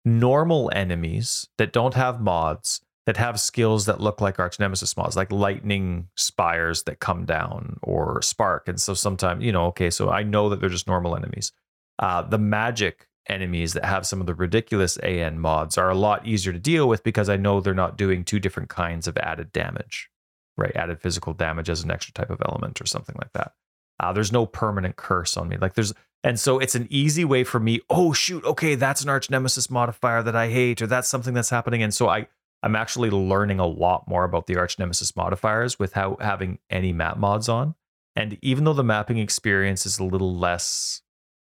[0.04, 5.16] normal enemies that don't have mods that have skills that look like arch nemesis mods
[5.16, 10.08] like lightning spires that come down or spark and so sometimes you know okay so
[10.08, 11.52] i know that they're just normal enemies
[12.00, 16.26] uh, the magic enemies that have some of the ridiculous an mods are a lot
[16.26, 19.52] easier to deal with because i know they're not doing two different kinds of added
[19.52, 20.10] damage
[20.56, 23.52] right added physical damage as an extra type of element or something like that
[24.00, 25.92] uh, there's no permanent curse on me like there's
[26.22, 27.80] and so it's an easy way for me.
[27.88, 31.50] Oh shoot, okay, that's an arch nemesis modifier that I hate, or that's something that's
[31.50, 31.82] happening.
[31.82, 32.26] And so I
[32.62, 37.16] I'm actually learning a lot more about the arch nemesis modifiers without having any map
[37.16, 37.74] mods on.
[38.14, 41.00] And even though the mapping experience is a little less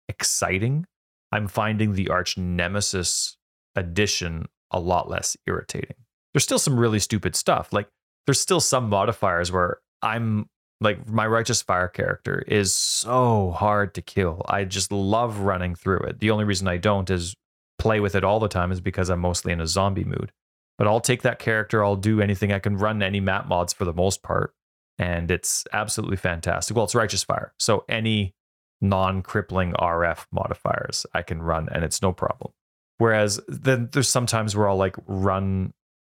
[0.07, 0.85] exciting,
[1.31, 3.37] I'm finding the arch nemesis
[3.75, 5.95] addition a lot less irritating.
[6.33, 7.71] There's still some really stupid stuff.
[7.71, 7.87] Like
[8.25, 10.49] there's still some modifiers where I'm
[10.79, 14.43] like my righteous fire character is so hard to kill.
[14.47, 16.19] I just love running through it.
[16.19, 17.35] The only reason I don't is
[17.79, 20.31] play with it all the time is because I'm mostly in a zombie mood.
[20.77, 22.51] But I'll take that character, I'll do anything.
[22.51, 24.53] I can run any map mods for the most part.
[24.99, 26.75] And it's absolutely fantastic.
[26.75, 27.53] Well, it's righteous fire.
[27.59, 28.33] So any
[28.81, 32.53] non-crippling RF modifiers I can run and it's no problem.
[32.97, 35.73] Whereas then there's sometimes where I'll like run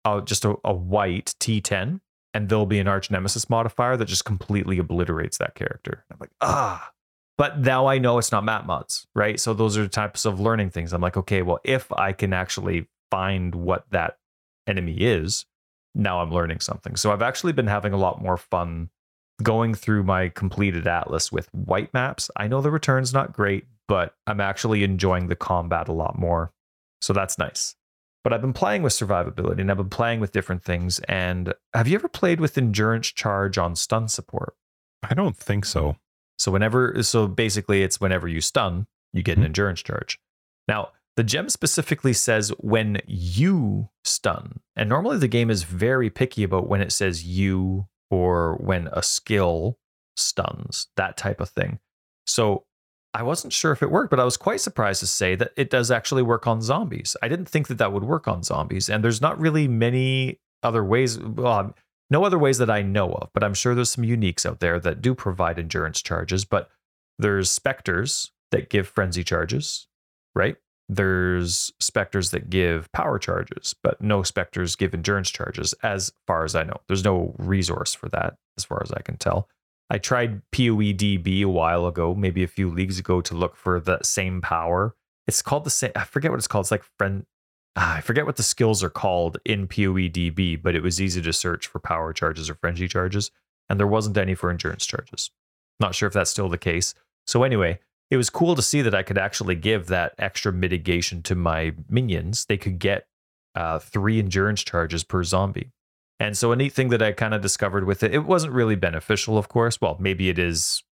[0.06, 2.00] uh, just a, a white T10
[2.34, 6.06] and there'll be an arch nemesis modifier that just completely obliterates that character.
[6.12, 6.92] I'm like, ah.
[7.38, 9.40] But now I know it's not map mods, right?
[9.40, 10.92] So those are types of learning things.
[10.92, 14.18] I'm like, okay, well, if I can actually find what that
[14.68, 15.46] enemy is,
[15.96, 16.96] now I'm learning something.
[16.96, 18.90] So I've actually been having a lot more fun
[19.42, 24.14] going through my completed atlas with white maps, I know the return's not great, but
[24.28, 26.52] I'm actually enjoying the combat a lot more.
[27.02, 27.76] So that's nice.
[28.24, 31.00] But I've been playing with survivability and I've been playing with different things.
[31.08, 34.56] And have you ever played with endurance charge on stun support?
[35.04, 35.96] I don't think so.
[36.38, 39.48] So whenever, so basically, it's whenever you stun, you get an mm-hmm.
[39.48, 40.20] endurance charge.
[40.68, 46.44] Now, the gem specifically says when you stun, and normally the game is very picky
[46.44, 49.78] about when it says you or when a skill
[50.16, 51.80] stuns, that type of thing.
[52.26, 52.66] So
[53.14, 55.70] I wasn't sure if it worked, but I was quite surprised to say that it
[55.70, 57.18] does actually work on zombies.
[57.24, 60.84] I didn't think that that would work on zombies, and there's not really many other
[60.84, 61.20] ways.
[61.20, 61.76] Well,
[62.12, 64.80] no other ways that I know of, but I'm sure there's some uniques out there
[64.80, 66.46] that do provide endurance charges.
[66.46, 66.70] But
[67.18, 69.88] there's specters that give frenzy charges,
[70.36, 70.56] right?
[70.92, 76.56] There's specters that give power charges, but no specters give endurance charges, as far as
[76.56, 76.82] I know.
[76.88, 79.48] There's no resource for that, as far as I can tell.
[79.92, 84.00] I tried PoEDB a while ago, maybe a few leagues ago, to look for the
[84.02, 84.96] same power.
[85.28, 86.66] It's called the same, I forget what it's called.
[86.66, 87.28] It's like friend,
[87.76, 91.34] ah, I forget what the skills are called in PoEDB, but it was easy to
[91.34, 93.30] search for power charges or frenzy charges,
[93.70, 95.30] and there wasn't any for endurance charges.
[95.80, 96.96] Not sure if that's still the case.
[97.28, 97.80] So, anyway,
[98.10, 101.74] it was cool to see that I could actually give that extra mitigation to my
[101.90, 102.46] minions.
[102.46, 103.08] They could get
[103.56, 105.72] uh, three endurance charges per zombie.
[106.20, 108.76] And so, a neat thing that I kind of discovered with it, it wasn't really
[108.76, 109.80] beneficial, of course.
[109.80, 110.84] Well, maybe it is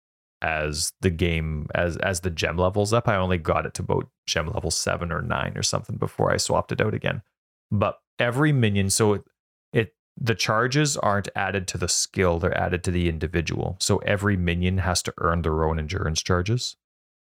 [0.41, 3.07] as the game as as the gem levels up.
[3.07, 6.37] I only got it to about gem level seven or nine or something before I
[6.37, 7.23] swapped it out again.
[7.71, 9.23] But every minion, so it,
[9.73, 13.75] it the charges aren't added to the skill; they're added to the individual.
[13.81, 16.77] So every minion has to earn their own endurance charges.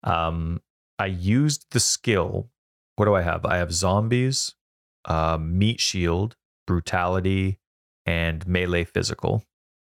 [0.05, 0.61] Um,
[0.97, 2.49] I used the skill.
[2.95, 3.45] What do I have?
[3.45, 4.55] I have zombies,
[5.05, 7.59] uh, meat shield, brutality,
[8.05, 9.43] and melee physical,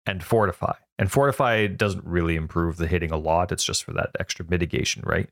[0.04, 0.74] and fortify.
[0.98, 3.52] And fortify doesn't really improve the hitting a lot.
[3.52, 5.28] It's just for that extra mitigation, right?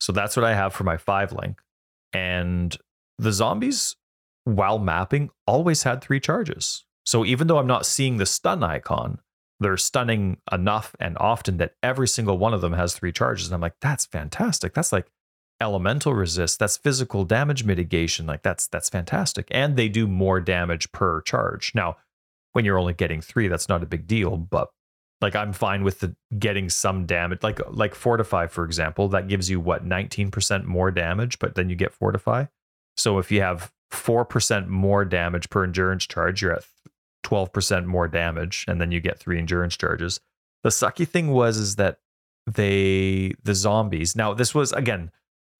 [0.00, 1.60] So that's what I have for my five link.
[2.12, 2.76] And
[3.18, 3.96] the zombies,
[4.44, 6.84] while mapping, always had three charges.
[7.04, 9.18] So even though I'm not seeing the stun icon,
[9.60, 13.46] they're stunning enough and often that every single one of them has three charges.
[13.46, 14.74] And I'm like, that's fantastic.
[14.74, 15.10] That's like
[15.60, 16.58] elemental resist.
[16.58, 18.26] That's physical damage mitigation.
[18.26, 19.48] Like that's that's fantastic.
[19.50, 21.72] And they do more damage per charge.
[21.74, 21.96] Now,
[22.52, 24.36] when you're only getting three, that's not a big deal.
[24.36, 24.70] But
[25.20, 27.42] like I'm fine with the getting some damage.
[27.42, 31.76] Like like fortify, for example, that gives you what 19% more damage, but then you
[31.76, 32.46] get fortify.
[32.96, 36.64] So if you have 4% more damage per endurance charge, you're at
[37.24, 40.20] 12% more damage and then you get three endurance charges.
[40.62, 41.98] The sucky thing was is that
[42.46, 44.16] they the zombies.
[44.16, 45.10] Now this was again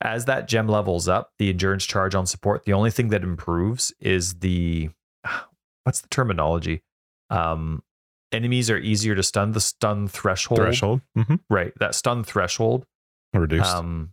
[0.01, 3.93] as that gem levels up, the endurance charge on support, the only thing that improves
[4.01, 4.91] is the
[5.85, 6.83] what's the terminology?
[7.31, 7.83] Um
[8.31, 10.61] enemies are easier to stun the stun threshold.
[10.61, 11.01] Threshold.
[11.17, 11.37] Mm-hmm.
[11.49, 11.73] Right.
[11.79, 12.87] That stun threshold
[13.35, 13.75] Reduced.
[13.75, 14.13] um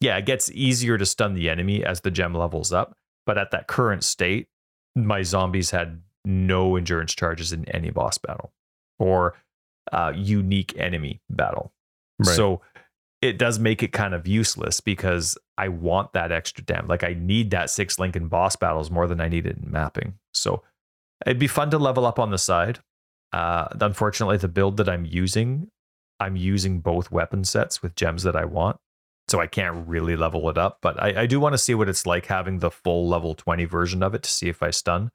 [0.00, 3.50] yeah, it gets easier to stun the enemy as the gem levels up, but at
[3.52, 4.48] that current state,
[4.94, 8.52] my zombies had no endurance charges in any boss battle
[8.98, 9.34] or
[9.92, 11.72] uh, unique enemy battle.
[12.18, 12.34] Right.
[12.34, 12.62] So
[13.20, 16.88] it does make it kind of useless because I want that extra damage.
[16.88, 19.70] Like I need that six link in boss battles more than I need it in
[19.70, 20.14] mapping.
[20.32, 20.62] So
[21.24, 22.80] it'd be fun to level up on the side.
[23.32, 25.68] Uh, unfortunately, the build that I'm using,
[26.20, 28.76] I'm using both weapon sets with gems that I want.
[29.28, 31.88] So I can't really level it up, but I, I do want to see what
[31.88, 35.10] it's like having the full level 20 version of it to see if I stun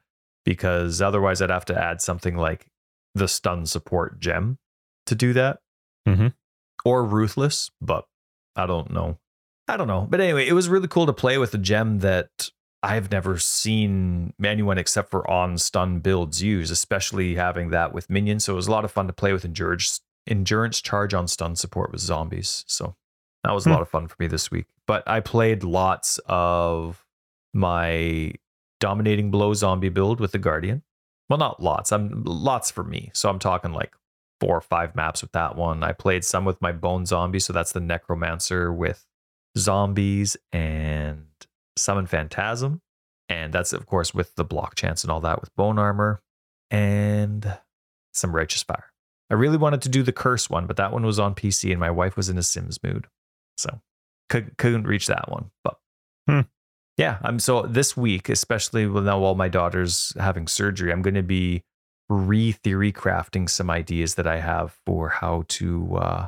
[0.50, 2.66] because otherwise I'd have to add something like
[3.14, 4.58] the stun support gem
[5.06, 5.60] to do that.
[6.08, 6.34] Mhm.
[6.84, 8.06] Or ruthless, but
[8.56, 9.20] I don't know.
[9.68, 10.08] I don't know.
[10.10, 12.50] But anyway, it was really cool to play with a gem that
[12.82, 18.46] I've never seen anyone except for on stun builds use, especially having that with minions.
[18.46, 21.56] So it was a lot of fun to play with endurance endurance charge on stun
[21.56, 22.64] support with zombies.
[22.68, 22.96] So
[23.44, 23.74] that was a Hmm.
[23.74, 24.66] lot of fun for me this week.
[24.88, 27.06] But I played lots of
[27.54, 28.34] my
[28.80, 30.84] dominating blow zombie build with the guardian.
[31.30, 31.92] Well, not lots.
[31.92, 33.12] I'm lots for me.
[33.14, 33.94] So I'm talking like
[34.40, 35.84] four or five maps with that one.
[35.84, 39.06] I played some with my bone zombie, so that's the necromancer with
[39.58, 41.26] zombies and
[41.78, 42.82] summon phantasm.
[43.28, 46.22] And that's of course with the block chance and all that with bone armor
[46.72, 47.60] and
[48.14, 48.92] some righteous fire.
[49.30, 51.80] I really wanted to do the curse one, but that one was on PC and
[51.80, 53.06] my wife was in a Sims mood.
[53.58, 53.82] So
[54.30, 55.52] couldn't couldn't reach that one.
[55.64, 55.78] But
[56.28, 56.42] Hmm.
[57.00, 61.64] Yeah, I'm so this week, especially now while my daughter's having surgery, I'm gonna be
[62.10, 66.28] re-theory crafting some ideas that I have for how to uh,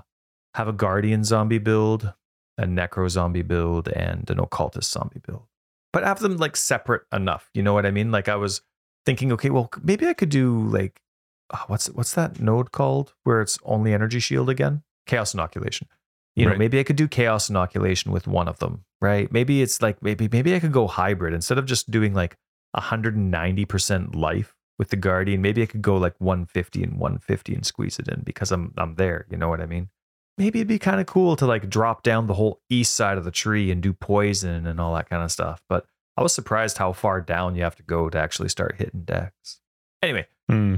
[0.56, 2.14] have a guardian zombie build,
[2.58, 5.44] a necro zombie build, and an occultist zombie build.
[5.92, 7.50] But have them like separate enough.
[7.54, 8.14] You know what I mean?
[8.14, 8.62] Like I was
[9.06, 11.02] thinking, okay, well, maybe I could do like
[11.54, 14.84] oh, what's what's that node called where it's only energy shield again?
[15.06, 15.90] Chaos inoculation.
[16.36, 16.60] You know, Right.
[16.60, 19.32] maybe I could do chaos inoculation with one of them, right?
[19.32, 22.38] Maybe it's like maybe maybe I could go hybrid instead of just doing like
[22.76, 25.42] 190% life with the guardian.
[25.42, 28.96] Maybe I could go like 150 and 150 and squeeze it in because I'm I'm
[28.96, 29.26] there.
[29.30, 29.90] You know what I mean?
[30.38, 33.26] Maybe it'd be kind of cool to like drop down the whole east side of
[33.26, 35.62] the tree and do poison and all that kind of stuff.
[35.70, 35.86] But
[36.18, 39.60] I was surprised how far down you have to go to actually start hitting decks.
[40.02, 40.76] Anyway, Hmm.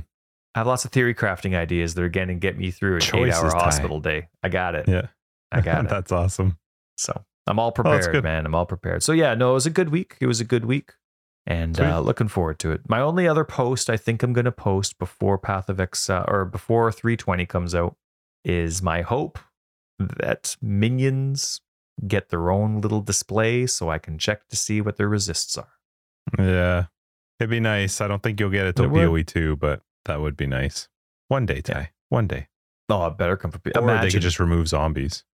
[0.56, 3.01] I have lots of theory crafting ideas that are going to get me through an
[3.16, 4.28] eight hour hospital day.
[4.43, 4.88] I got it.
[4.88, 5.08] Yeah.
[5.54, 5.89] I got it.
[5.89, 6.58] That's awesome.
[6.97, 8.24] So I'm all Oh, that's prepared, good.
[8.24, 8.45] man.
[8.45, 9.04] I'm all prepared.
[9.04, 10.18] So yeah, no, it was a good week.
[10.22, 10.93] It was a good week.
[11.45, 12.82] And uh, looking forward to it.
[12.88, 16.45] My only other post I think I'm going to post before Path of Exile or
[16.45, 17.97] before 320 comes out
[18.45, 19.38] is my hope
[19.99, 21.60] that minions
[22.08, 25.68] get their own little display so I can check to see what their resists are.
[26.39, 26.86] Yeah.
[27.41, 27.99] It'd be nice.
[27.99, 28.89] I don't think you'll get it till.
[28.89, 30.88] PoE 2, but that would be nice.
[31.28, 31.91] One day, Ty.
[32.08, 32.47] One day.
[32.88, 35.26] Oh, it better come for Or they could just remove zombies.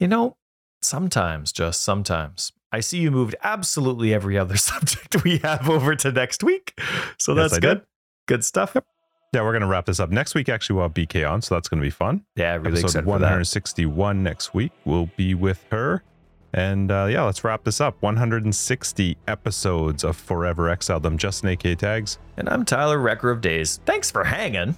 [0.00, 0.36] You know,
[0.82, 2.52] sometimes, just sometimes.
[2.72, 6.74] I see you moved absolutely every other subject we have over to next week.
[7.18, 7.78] So Yes, that's I good.
[7.78, 7.86] did.
[8.26, 8.76] Good stuff.
[9.32, 10.10] Yeah, we're going to wrap this up.
[10.10, 12.24] Next week, actually, we'll have BK on, so that's going to be fun.
[12.36, 13.26] Yeah, really Episode excited for that.
[13.26, 14.72] 161 next week.
[14.84, 16.02] We'll be with her.
[16.52, 18.00] And uh, yeah, let's wrap this up.
[18.00, 21.04] 160 episodes of Forever Exiled.
[21.04, 22.18] I'm Justin AK Tags.
[22.36, 23.80] And I'm Tyler, Wrecker of Days.
[23.86, 24.76] Thanks for hanging.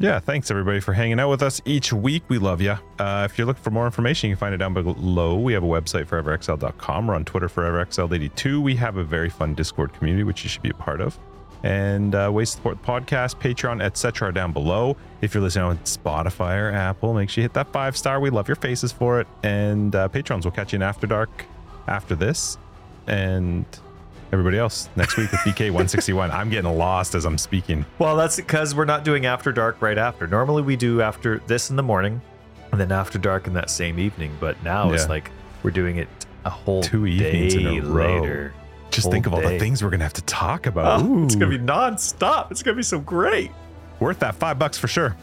[0.00, 2.22] Yeah, thanks everybody for hanging out with us each week.
[2.28, 2.76] We love you.
[3.00, 5.36] Uh, if you're looking for more information, you can find it down below.
[5.36, 7.08] We have a website, foreverxl.com.
[7.08, 8.62] We're on Twitter, foreverxl82.
[8.62, 11.18] We have a very fun Discord community, which you should be a part of.
[11.64, 14.28] And uh, ways to support the podcast, Patreon, etc.
[14.28, 14.96] are down below.
[15.20, 18.20] If you're listening on Spotify or Apple, make sure you hit that five star.
[18.20, 19.26] We love your faces for it.
[19.42, 21.46] And uh, Patrons, we'll catch you in After Dark
[21.88, 22.56] after this.
[23.08, 23.64] And
[24.32, 26.30] everybody else next week with BK 161.
[26.30, 27.84] I'm getting lost as I'm speaking.
[27.98, 30.26] Well, that's because we're not doing After Dark right after.
[30.26, 32.20] Normally we do after this in the morning
[32.72, 34.36] and then After Dark in that same evening.
[34.40, 35.30] But now it's like
[35.62, 36.08] we're doing it
[36.44, 38.20] a whole Two evenings in a row.
[38.20, 38.54] later.
[38.90, 39.54] Just Whole think of all day.
[39.54, 41.02] the things we're gonna have to talk about.
[41.02, 42.50] Oh, it's gonna be nonstop.
[42.50, 43.50] It's going to be so great.
[44.00, 45.14] worth that five bucks for sure.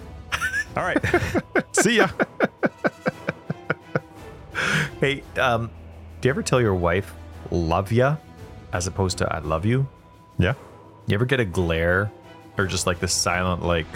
[0.77, 0.97] All right,
[1.71, 2.07] see ya.
[4.99, 5.69] Hey, um,
[6.21, 7.13] do you ever tell your wife
[7.51, 8.17] love ya
[8.75, 9.87] as opposed to I love you?
[10.37, 10.53] Yeah,
[11.07, 12.11] You ever get a glare
[12.57, 13.87] or just like this silent, like,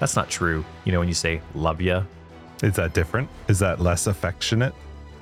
[0.00, 0.64] that's not true?
[0.84, 2.02] You know, when you say love ya?
[2.62, 3.28] is that different?
[3.48, 4.74] Is that less affectionate?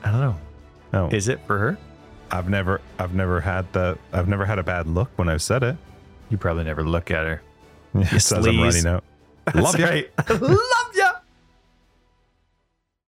[0.05, 0.37] I don't know.
[0.93, 1.79] No, Is it for her?
[2.31, 5.63] I've never, I've never had the, I've never had a bad look when I've said
[5.65, 5.77] it.
[6.31, 7.43] You probably never look at her.
[7.95, 9.05] Yes, as I'm running out.
[9.55, 9.85] Love That's you.
[9.85, 10.11] right.
[10.41, 10.91] love